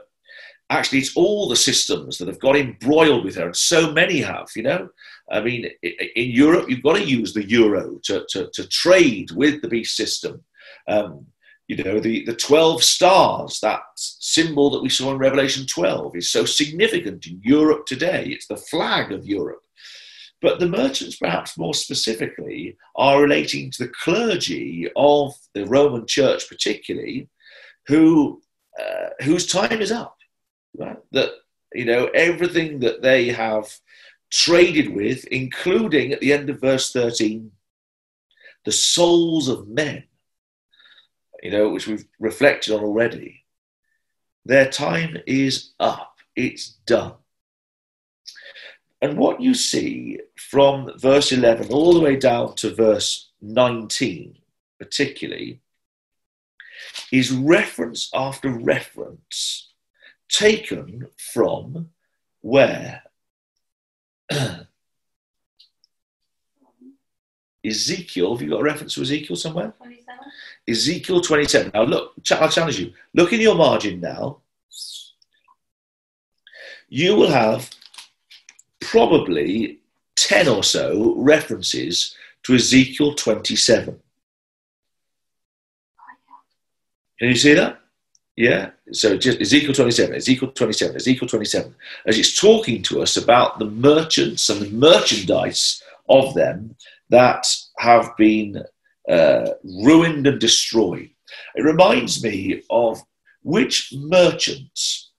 [0.69, 4.47] actually it's all the systems that have got embroiled with her, and so many have,
[4.55, 4.89] you know?
[5.31, 9.61] I mean, in Europe, you've got to use the euro to, to, to trade with
[9.61, 10.43] the beast system.
[10.87, 11.27] Um,
[11.67, 16.29] you know, the, the 12 stars, that symbol that we saw in Revelation 12, is
[16.29, 18.25] so significant in Europe today.
[18.27, 19.61] It's the flag of Europe.
[20.43, 26.49] But the merchants, perhaps more specifically, are relating to the clergy of the Roman Church,
[26.49, 27.29] particularly,
[27.87, 28.41] who
[28.77, 30.17] uh, whose time is up.
[30.77, 30.97] Right?
[31.13, 31.29] That
[31.73, 33.67] you know everything that they have
[34.31, 37.51] traded with, including at the end of verse thirteen,
[38.65, 40.03] the souls of men,
[41.41, 43.45] you know, which we've reflected on already,
[44.43, 46.17] their time is up.
[46.35, 47.13] It's done.
[49.03, 54.37] And what you see from verse 11 all the way down to verse 19,
[54.79, 55.59] particularly,
[57.11, 59.73] is reference after reference
[60.29, 61.89] taken from
[62.39, 63.03] where
[67.65, 69.73] Ezekiel, have you got a reference to Ezekiel somewhere?
[69.79, 70.19] 27?
[70.69, 71.71] Ezekiel 27.
[71.73, 72.93] Now, look, I'll challenge you.
[73.13, 74.37] Look in your margin now.
[76.87, 77.69] You will have
[78.93, 79.79] probably
[80.17, 83.99] 10 or so references to Ezekiel 27.
[87.17, 87.79] Can you see that?
[88.35, 88.69] Yeah.
[88.91, 91.75] So just Ezekiel 27, Ezekiel 27, Ezekiel 27,
[92.05, 96.75] as it's talking to us about the merchants and the merchandise of them
[97.09, 97.47] that
[97.79, 98.63] have been
[99.09, 101.09] uh, ruined and destroyed.
[101.55, 103.01] It reminds me of
[103.41, 105.09] which merchants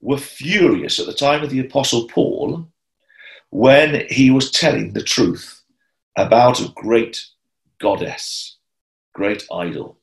[0.00, 2.68] were furious at the time of the Apostle Paul
[3.54, 5.62] when he was telling the truth
[6.16, 7.24] about a great
[7.78, 8.56] goddess,
[9.12, 9.96] great idol.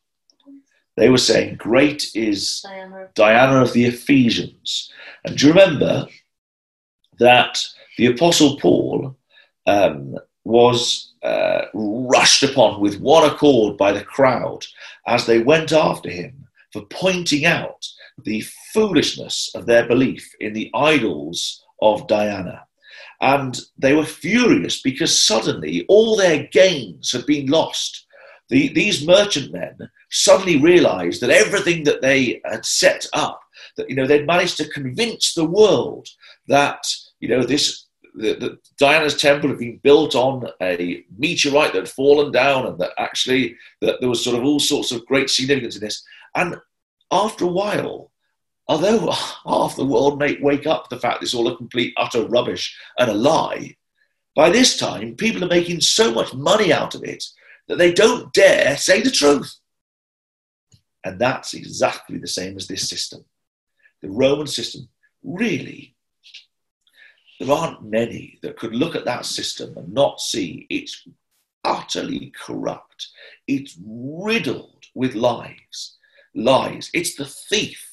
[0.95, 3.09] They were saying, Great is Diana.
[3.13, 4.89] Diana of the Ephesians.
[5.25, 6.07] And do you remember
[7.19, 7.61] that
[7.97, 9.17] the Apostle Paul
[9.67, 14.65] um, was uh, rushed upon with one accord by the crowd
[15.07, 17.85] as they went after him for pointing out
[18.23, 22.65] the foolishness of their belief in the idols of Diana.
[23.22, 28.05] And they were furious because suddenly all their gains had been lost.
[28.49, 29.78] The, these merchantmen
[30.09, 33.39] suddenly realized that everything that they had set up,
[33.78, 36.07] that you know, they'd managed to convince the world
[36.47, 36.84] that
[37.19, 42.32] you know this the, Diana's temple had been built on a meteorite that had fallen
[42.32, 45.82] down, and that actually that there was sort of all sorts of great significance in
[45.82, 46.03] this.
[46.36, 46.57] And
[47.11, 48.11] after a while,
[48.72, 49.11] although
[49.45, 52.80] half the world may wake up to the fact it's all a complete utter rubbish
[52.97, 53.76] and a lie,
[54.34, 57.22] by this time people are making so much money out of it
[57.67, 59.57] that they don't dare say the truth.
[61.03, 63.26] And that's exactly the same as this system.
[64.01, 64.88] The Roman system
[65.22, 65.97] really
[67.41, 71.05] there aren't many that could look at that system and not see it's
[71.65, 73.09] utterly corrupt.
[73.47, 75.97] It's riddled with lies.
[76.34, 76.89] Lies.
[76.93, 77.90] It's the thief.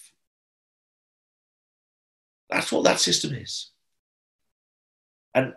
[2.50, 3.70] That's what that system is.
[5.34, 5.54] And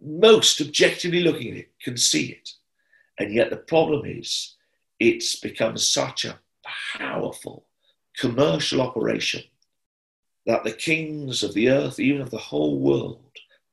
[0.00, 2.50] most objectively looking at it can see it.
[3.18, 4.54] And yet the problem is
[4.98, 6.38] it's become such a
[6.96, 7.66] powerful
[8.16, 9.42] commercial operation
[10.46, 13.20] that the kings of the earth, even of the whole world,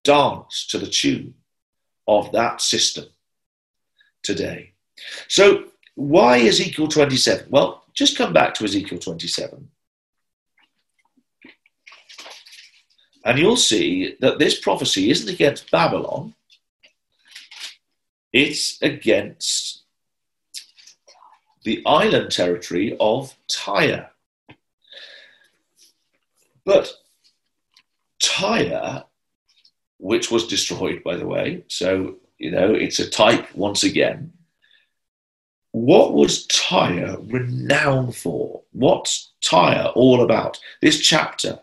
[0.03, 1.34] dance to the tune
[2.07, 3.05] of that system
[4.24, 4.74] today.
[5.28, 7.47] So, why Ezekiel 27?
[7.49, 9.68] Well, just come back to Ezekiel 27.
[13.24, 16.34] And you'll see that this prophecy isn't against Babylon,
[18.34, 19.84] it's against
[21.63, 24.09] the island territory of Tyre.
[26.65, 26.91] But
[28.19, 29.03] Tyre,
[29.97, 34.34] which was destroyed, by the way, so, you know, it's a type once again.
[35.72, 38.64] What was Tyre renowned for?
[38.72, 40.60] What's Tyre all about?
[40.81, 41.60] This chapter.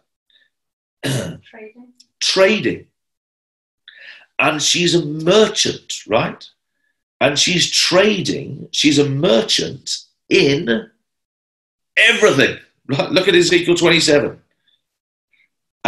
[1.05, 1.93] Trading.
[2.21, 2.87] Trading.
[4.39, 6.49] And she's a merchant, right?
[7.21, 9.99] And she's trading, she's a merchant
[10.29, 10.91] in
[11.97, 12.59] everything.
[12.87, 14.41] Look at Ezekiel 27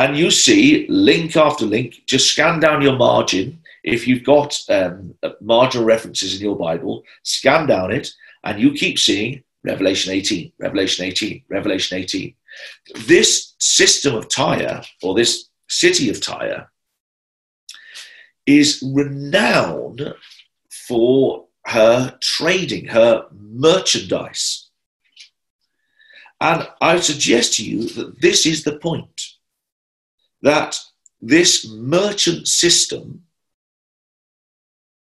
[0.00, 2.02] and you see link after link.
[2.06, 3.60] Just scan down your margin.
[3.82, 8.10] If you've got um, marginal references in your Bible, scan down it,
[8.44, 12.34] and you keep seeing Revelation 18, Revelation 18, Revelation 18.
[13.06, 16.70] This system of Tyre, or this city of Tyre,
[18.46, 20.14] is renowned
[20.70, 24.68] for her trading, her merchandise.
[26.40, 29.22] And I suggest to you that this is the point
[30.42, 30.78] that
[31.20, 33.24] this merchant system,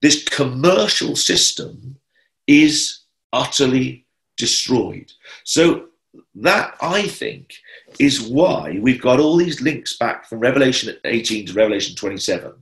[0.02, 1.98] this commercial system,
[2.46, 3.00] is
[3.32, 4.06] utterly
[4.38, 5.12] destroyed.
[5.44, 5.88] So,
[6.36, 7.54] that I think
[8.00, 12.54] is why we've got all these links back from Revelation 18 to Revelation 27,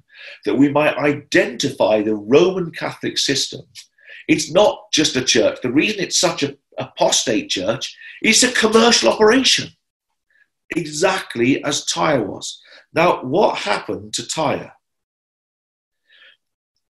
[0.46, 3.62] that we might identify the Roman Catholic system.
[4.28, 5.60] It's not just a church.
[5.62, 9.70] The reason it's such an apostate church is a commercial operation
[10.76, 12.62] exactly as Tyre was.
[12.94, 14.74] Now, what happened to Tyre?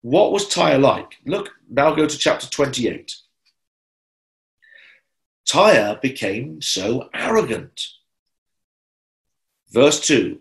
[0.01, 1.17] what was Tyre like?
[1.25, 3.15] Look, now go to chapter 28.
[5.47, 7.87] Tyre became so arrogant.
[9.71, 10.39] Verse 2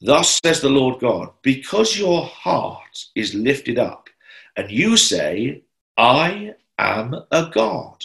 [0.00, 4.08] Thus says the Lord God, because your heart is lifted up,
[4.56, 5.62] and you say,
[5.96, 8.04] I am a God.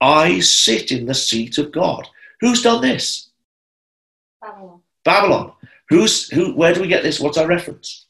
[0.00, 2.08] I sit in the seat of God.
[2.40, 3.30] Who's done this?
[4.40, 4.80] Babylon.
[5.04, 5.52] Babylon.
[5.88, 7.18] Who's who where do we get this?
[7.18, 8.06] What's our reference?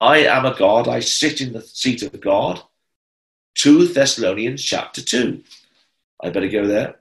[0.00, 2.62] I am a God, I sit in the seat of God.
[3.54, 5.42] 2 Thessalonians chapter 2.
[6.22, 6.96] I better go there,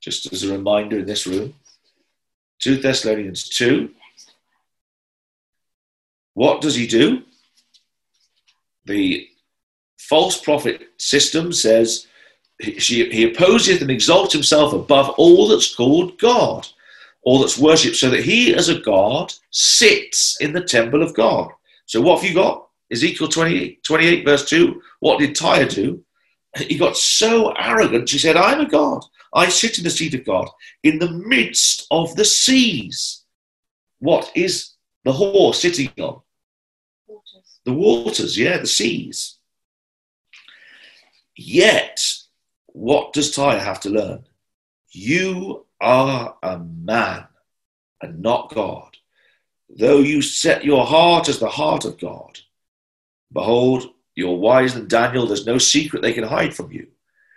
[0.00, 1.54] just as a reminder in this room.
[2.60, 3.90] 2 Thessalonians 2.
[6.34, 7.22] What does he do?
[8.84, 9.28] The
[9.98, 12.06] false prophet system says
[12.58, 16.66] he, he opposeth and exalts himself above all that's called God,
[17.22, 21.50] all that's worshipped, so that he, as a God, sits in the temple of God.
[21.86, 22.68] So, what have you got?
[22.90, 24.82] Ezekiel 28, 28 verse 2.
[25.00, 26.04] What did Tyre do?
[26.56, 29.04] He got so arrogant, he said, I'm a God.
[29.34, 30.48] I sit in the seat of God
[30.82, 33.24] in the midst of the seas.
[33.98, 34.74] What is
[35.04, 36.20] the whore sitting on?
[37.06, 37.60] Waters.
[37.64, 39.38] The waters, yeah, the seas.
[41.34, 42.02] Yet,
[42.66, 44.24] what does Tyre have to learn?
[44.90, 47.26] You are a man
[48.02, 48.96] and not God.
[49.70, 52.38] Though you set your heart as the heart of God,
[53.32, 55.26] behold, you're wiser than Daniel.
[55.26, 56.86] There's no secret they can hide from you.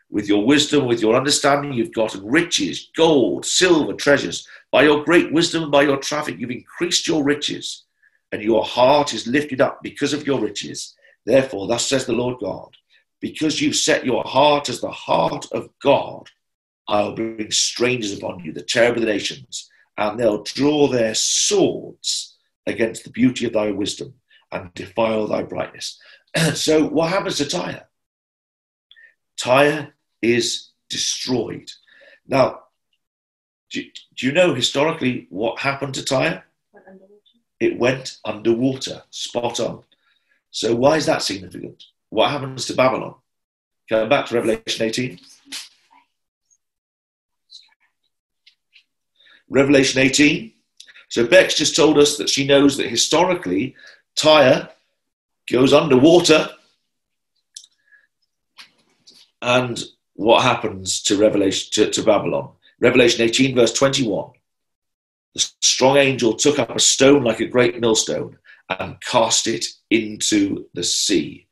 [0.10, 4.47] With your wisdom, with your understanding, you've gotten riches, gold, silver, treasures.
[4.72, 7.85] By your great wisdom and by your traffic, you've increased your riches,
[8.31, 10.95] and your heart is lifted up because of your riches.
[11.26, 12.76] Therefore, thus says the Lord God,
[13.19, 16.30] because you've set your heart as the heart of God,
[16.88, 22.38] I'll bring strangers upon you, the terror of the nations, and they'll draw their swords
[22.68, 24.14] against the beauty of thy wisdom
[24.52, 25.99] and defile thy brightness.
[26.53, 27.87] so, what happens to Tyre?
[29.37, 31.71] Tyre is destroyed.
[32.27, 32.61] Now,
[33.71, 33.83] do,
[34.15, 36.43] do you know historically what happened to Tyre?
[37.59, 39.83] It went underwater, spot on.
[40.51, 41.83] So, why is that significant?
[42.09, 43.15] What happens to Babylon?
[43.89, 45.19] Come back to Revelation 18.
[49.49, 50.51] Revelation 18.
[51.09, 53.75] So Bex just told us that she knows that historically
[54.15, 54.69] Tyre
[55.49, 56.49] goes underwater.
[59.41, 59.81] And
[60.13, 62.51] what happens to Revelation to, to Babylon?
[62.80, 64.31] Revelation 18, verse 21.
[65.34, 68.38] The strong angel took up a stone like a great millstone
[68.69, 71.47] and cast it into the sea.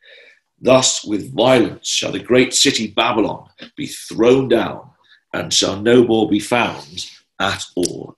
[0.59, 4.89] Thus, with violence shall the great city Babylon be thrown down
[5.33, 7.09] and shall no more be found
[7.39, 8.15] at all.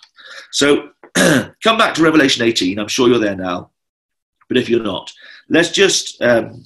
[0.51, 2.77] So, come back to Revelation 18.
[2.77, 3.71] I'm sure you're there now.
[4.47, 5.11] But if you're not,
[5.49, 6.63] let's just um,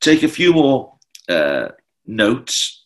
[0.00, 0.94] take a few more
[1.28, 1.68] uh,
[2.06, 2.84] notes.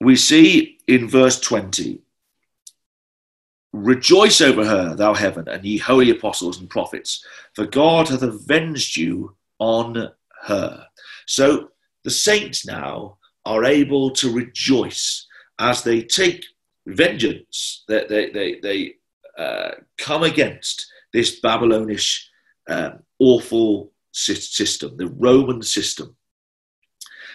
[0.00, 2.00] We see in verse 20
[3.72, 7.24] Rejoice over her, thou heaven, and ye holy apostles and prophets,
[7.54, 10.10] for God hath avenged you on
[10.42, 10.86] her.
[11.26, 11.70] So
[12.04, 13.16] the saints now
[13.46, 15.26] are able to rejoice
[15.58, 16.44] as they take
[16.86, 18.94] vengeance, they, they, they, they
[19.38, 22.30] uh, come against this Babylonish
[22.68, 26.16] um, awful system, the Roman system.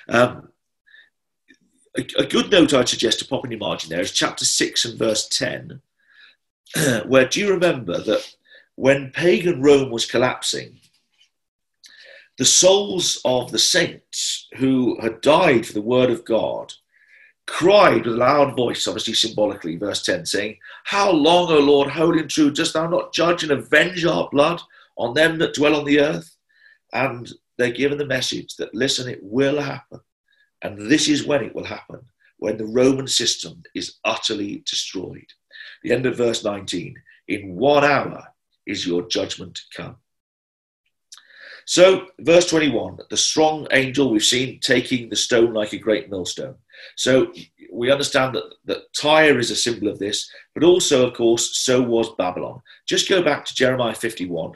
[0.09, 0.49] Um,
[1.97, 4.85] a, a, good note I'd suggest to pop in your margin there is chapter 6
[4.85, 5.81] and verse 10,
[7.07, 8.35] where do you remember that
[8.75, 10.79] when pagan Rome was collapsing,
[12.37, 16.71] the souls of the saints who had died for the word of God
[17.47, 22.19] cried with a loud voice, obviously symbolically, verse 10, saying, How long, O Lord, holy
[22.19, 24.61] and true, dost thou not judge and avenge our blood
[24.97, 26.35] on them that dwell on the earth?
[26.93, 30.01] And they're given the message that, listen, it will happen.
[30.61, 32.01] And this is when it will happen,
[32.37, 35.31] when the Roman system is utterly destroyed.
[35.83, 36.95] The end of verse 19
[37.27, 38.27] In one hour
[38.65, 39.97] is your judgment come.
[41.65, 46.55] So, verse 21 the strong angel we've seen taking the stone like a great millstone.
[46.95, 47.33] So,
[47.71, 51.81] we understand that, that Tyre is a symbol of this, but also, of course, so
[51.81, 52.61] was Babylon.
[52.87, 54.53] Just go back to Jeremiah 51.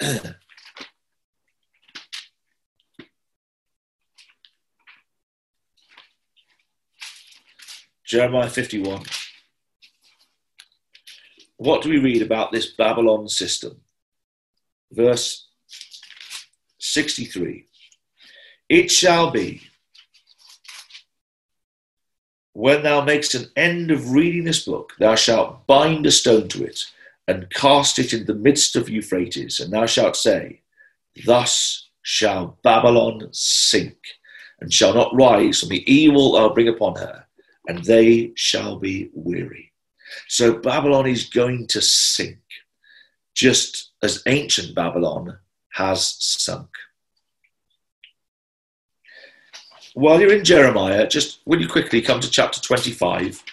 [8.04, 9.02] Jeremiah 51.
[11.56, 13.80] What do we read about this Babylon system?
[14.92, 15.48] Verse
[16.78, 17.66] 63.
[18.68, 19.62] It shall be
[22.54, 26.64] when thou makest an end of reading this book, thou shalt bind a stone to
[26.64, 26.84] it,
[27.26, 30.62] and cast it in the midst of Euphrates, and thou shalt say,
[31.26, 33.96] Thus shall Babylon sink,
[34.60, 37.26] and shall not rise from the evil I'll bring upon her,
[37.66, 39.72] and they shall be weary.
[40.28, 42.38] So Babylon is going to sink,
[43.34, 45.38] just as ancient Babylon
[45.72, 46.68] has sunk.
[49.94, 53.44] While you're in Jeremiah, just will you quickly come to chapter 25?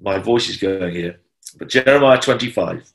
[0.00, 1.20] My voice is going here.
[1.56, 2.92] But Jeremiah 25.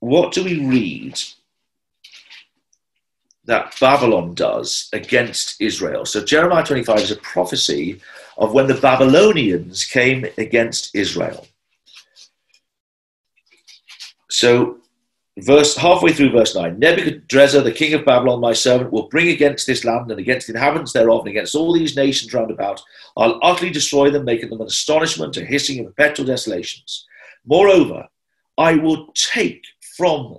[0.00, 1.18] What do we read
[3.46, 6.04] that Babylon does against Israel?
[6.04, 8.02] So, Jeremiah 25 is a prophecy
[8.36, 11.46] of when the Babylonians came against Israel.
[14.28, 14.79] So,
[15.38, 19.66] verse halfway through verse 9 Nebuchadrezzar, the king of Babylon, my servant, will bring against
[19.66, 22.80] this land and against the inhabitants thereof and against all these nations round about.
[23.16, 27.06] I'll utterly destroy them, making them an astonishment, a hissing, and perpetual desolations.
[27.46, 28.08] Moreover,
[28.58, 29.64] I will take
[29.96, 30.38] from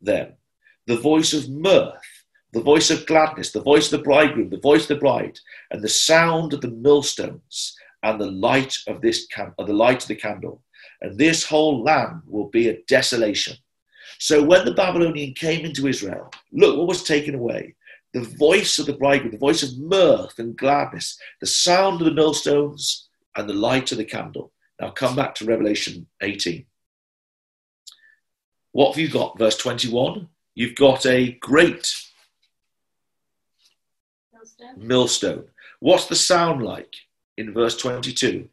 [0.00, 0.32] them
[0.86, 1.92] the voice of mirth,
[2.52, 5.38] the voice of gladness, the voice of the bridegroom, the voice of the bride,
[5.70, 10.08] and the sound of the millstones, and the light of this can- the light of
[10.08, 10.62] the candle.
[11.00, 13.56] And this whole land will be a desolation
[14.20, 17.74] so when the Babylonian came into Israel, look what was taken away
[18.12, 22.14] the voice of the bridegroom, the voice of mirth and gladness, the sound of the
[22.14, 24.52] millstones, and the light of the candle.
[24.80, 26.66] Now come back to Revelation 18.
[28.72, 29.38] What have you got?
[29.38, 30.28] Verse 21.
[30.54, 31.94] You've got a great
[34.32, 34.86] millstone.
[34.86, 35.44] millstone.
[35.78, 36.94] What's the sound like
[37.36, 38.48] in verse 22?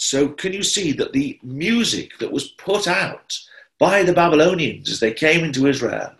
[0.00, 3.36] So, can you see that the music that was put out
[3.80, 6.14] by the Babylonians as they came into Israel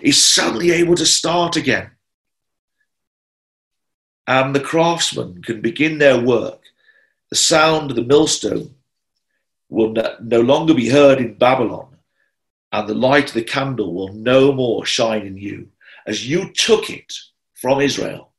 [0.00, 1.90] is suddenly able to start again?
[4.28, 6.60] And the craftsmen can begin their work.
[7.30, 8.76] The sound of the millstone
[9.68, 11.88] will no longer be heard in Babylon,
[12.70, 15.70] and the light of the candle will no more shine in you.
[16.06, 17.12] As you took it
[17.54, 18.30] from Israel,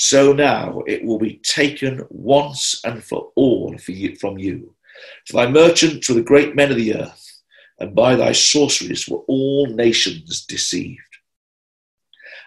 [0.00, 4.76] so now it will be taken once and for all for you, from you.
[5.26, 7.42] For thy merchants were the great men of the earth,
[7.80, 11.00] and by thy sorceries were all nations deceived.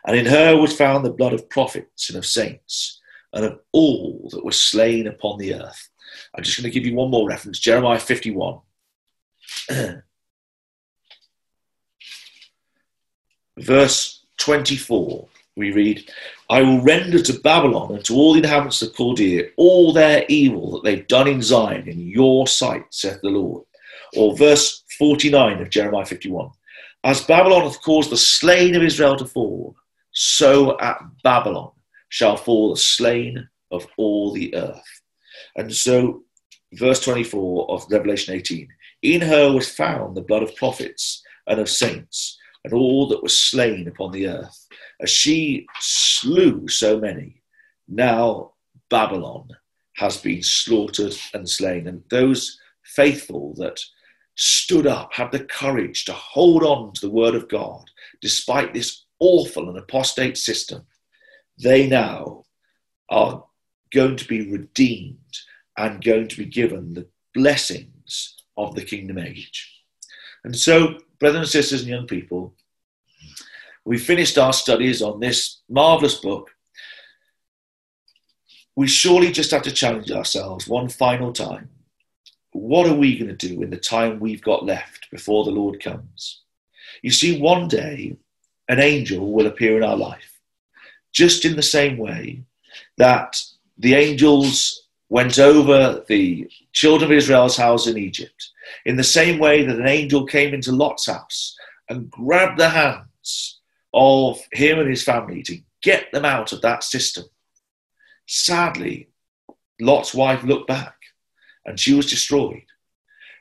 [0.05, 3.01] And in her was found the blood of prophets and of saints,
[3.33, 5.89] and of all that were slain upon the earth.
[6.33, 8.59] I'm just going to give you one more reference Jeremiah 51.
[13.57, 16.09] Verse 24 we read,
[16.49, 20.71] I will render to Babylon and to all the inhabitants of Chaldea all their evil
[20.71, 23.63] that they've done in Zion in your sight, saith the Lord.
[24.15, 26.49] Or verse 49 of Jeremiah 51.
[27.03, 29.75] As Babylon hath caused the slain of Israel to fall,
[30.11, 31.71] so at Babylon
[32.09, 35.01] shall fall the slain of all the earth.
[35.55, 36.23] And so,
[36.73, 38.67] verse 24 of Revelation 18
[39.01, 43.37] In her was found the blood of prophets and of saints, and all that was
[43.37, 44.67] slain upon the earth
[45.01, 47.41] as she slew so many,
[47.87, 48.53] now
[48.89, 49.49] Babylon
[49.95, 51.87] has been slaughtered and slain.
[51.87, 53.79] And those faithful that
[54.35, 57.83] stood up, had the courage to hold on to the word of God,
[58.21, 60.85] despite this awful and apostate system,
[61.57, 62.43] they now
[63.09, 63.43] are
[63.93, 65.17] going to be redeemed
[65.77, 69.83] and going to be given the blessings of the kingdom age.
[70.43, 72.55] And so, brothers and sisters and young people,
[73.85, 76.49] we finished our studies on this marvelous book.
[78.75, 81.69] We surely just have to challenge ourselves one final time.
[82.53, 85.81] What are we going to do in the time we've got left before the Lord
[85.81, 86.41] comes?
[87.03, 88.17] You see, one day
[88.67, 90.39] an angel will appear in our life,
[91.13, 92.43] just in the same way
[92.97, 93.39] that
[93.77, 98.50] the angels went over the children of Israel's house in Egypt,
[98.85, 101.55] in the same way that an angel came into Lot's house
[101.89, 103.59] and grabbed the hands
[103.93, 107.25] of him and his family to get them out of that system.
[108.27, 109.09] Sadly,
[109.79, 110.95] Lot's wife looked back
[111.65, 112.63] and she was destroyed.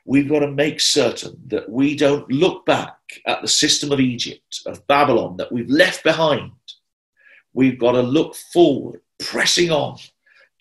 [0.05, 2.95] We've got to make certain that we don't look back
[3.25, 6.51] at the system of Egypt, of Babylon that we've left behind.
[7.53, 9.97] We've got to look forward, pressing on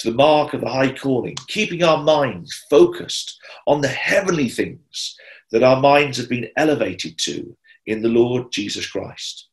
[0.01, 5.15] to the mark of the high calling, keeping our minds focused on the heavenly things
[5.53, 7.57] that our minds have been elevated to
[7.87, 9.49] in the Lord Jesus Christ.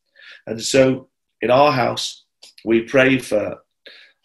[0.46, 1.08] And so
[1.42, 2.24] in our house,
[2.64, 3.58] we pray for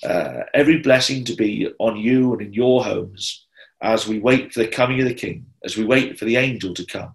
[0.04, 3.45] uh, every blessing to be on you and in your homes
[3.82, 6.74] as we wait for the coming of the King, as we wait for the angel
[6.74, 7.14] to come.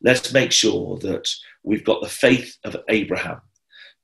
[0.00, 1.28] Let's make sure that
[1.64, 3.40] we've got the faith of Abraham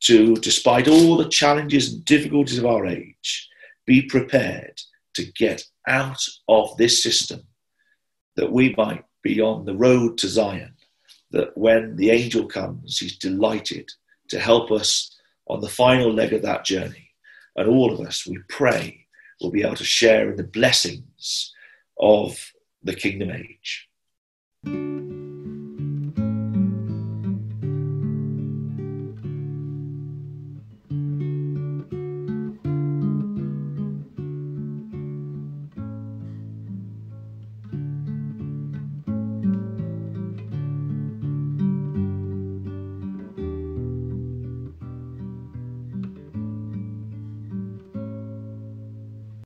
[0.00, 3.48] to, despite all the challenges and difficulties of our age,
[3.86, 4.80] be prepared
[5.14, 7.42] to get out of this system
[8.36, 10.74] that we might be on the road to Zion,
[11.30, 13.90] that when the angel comes, he's delighted
[14.28, 17.10] to help us on the final leg of that journey.
[17.56, 19.06] And all of us, we pray,
[19.40, 21.52] will be able to share in the blessings
[21.98, 22.52] of
[22.82, 23.88] the kingdom age.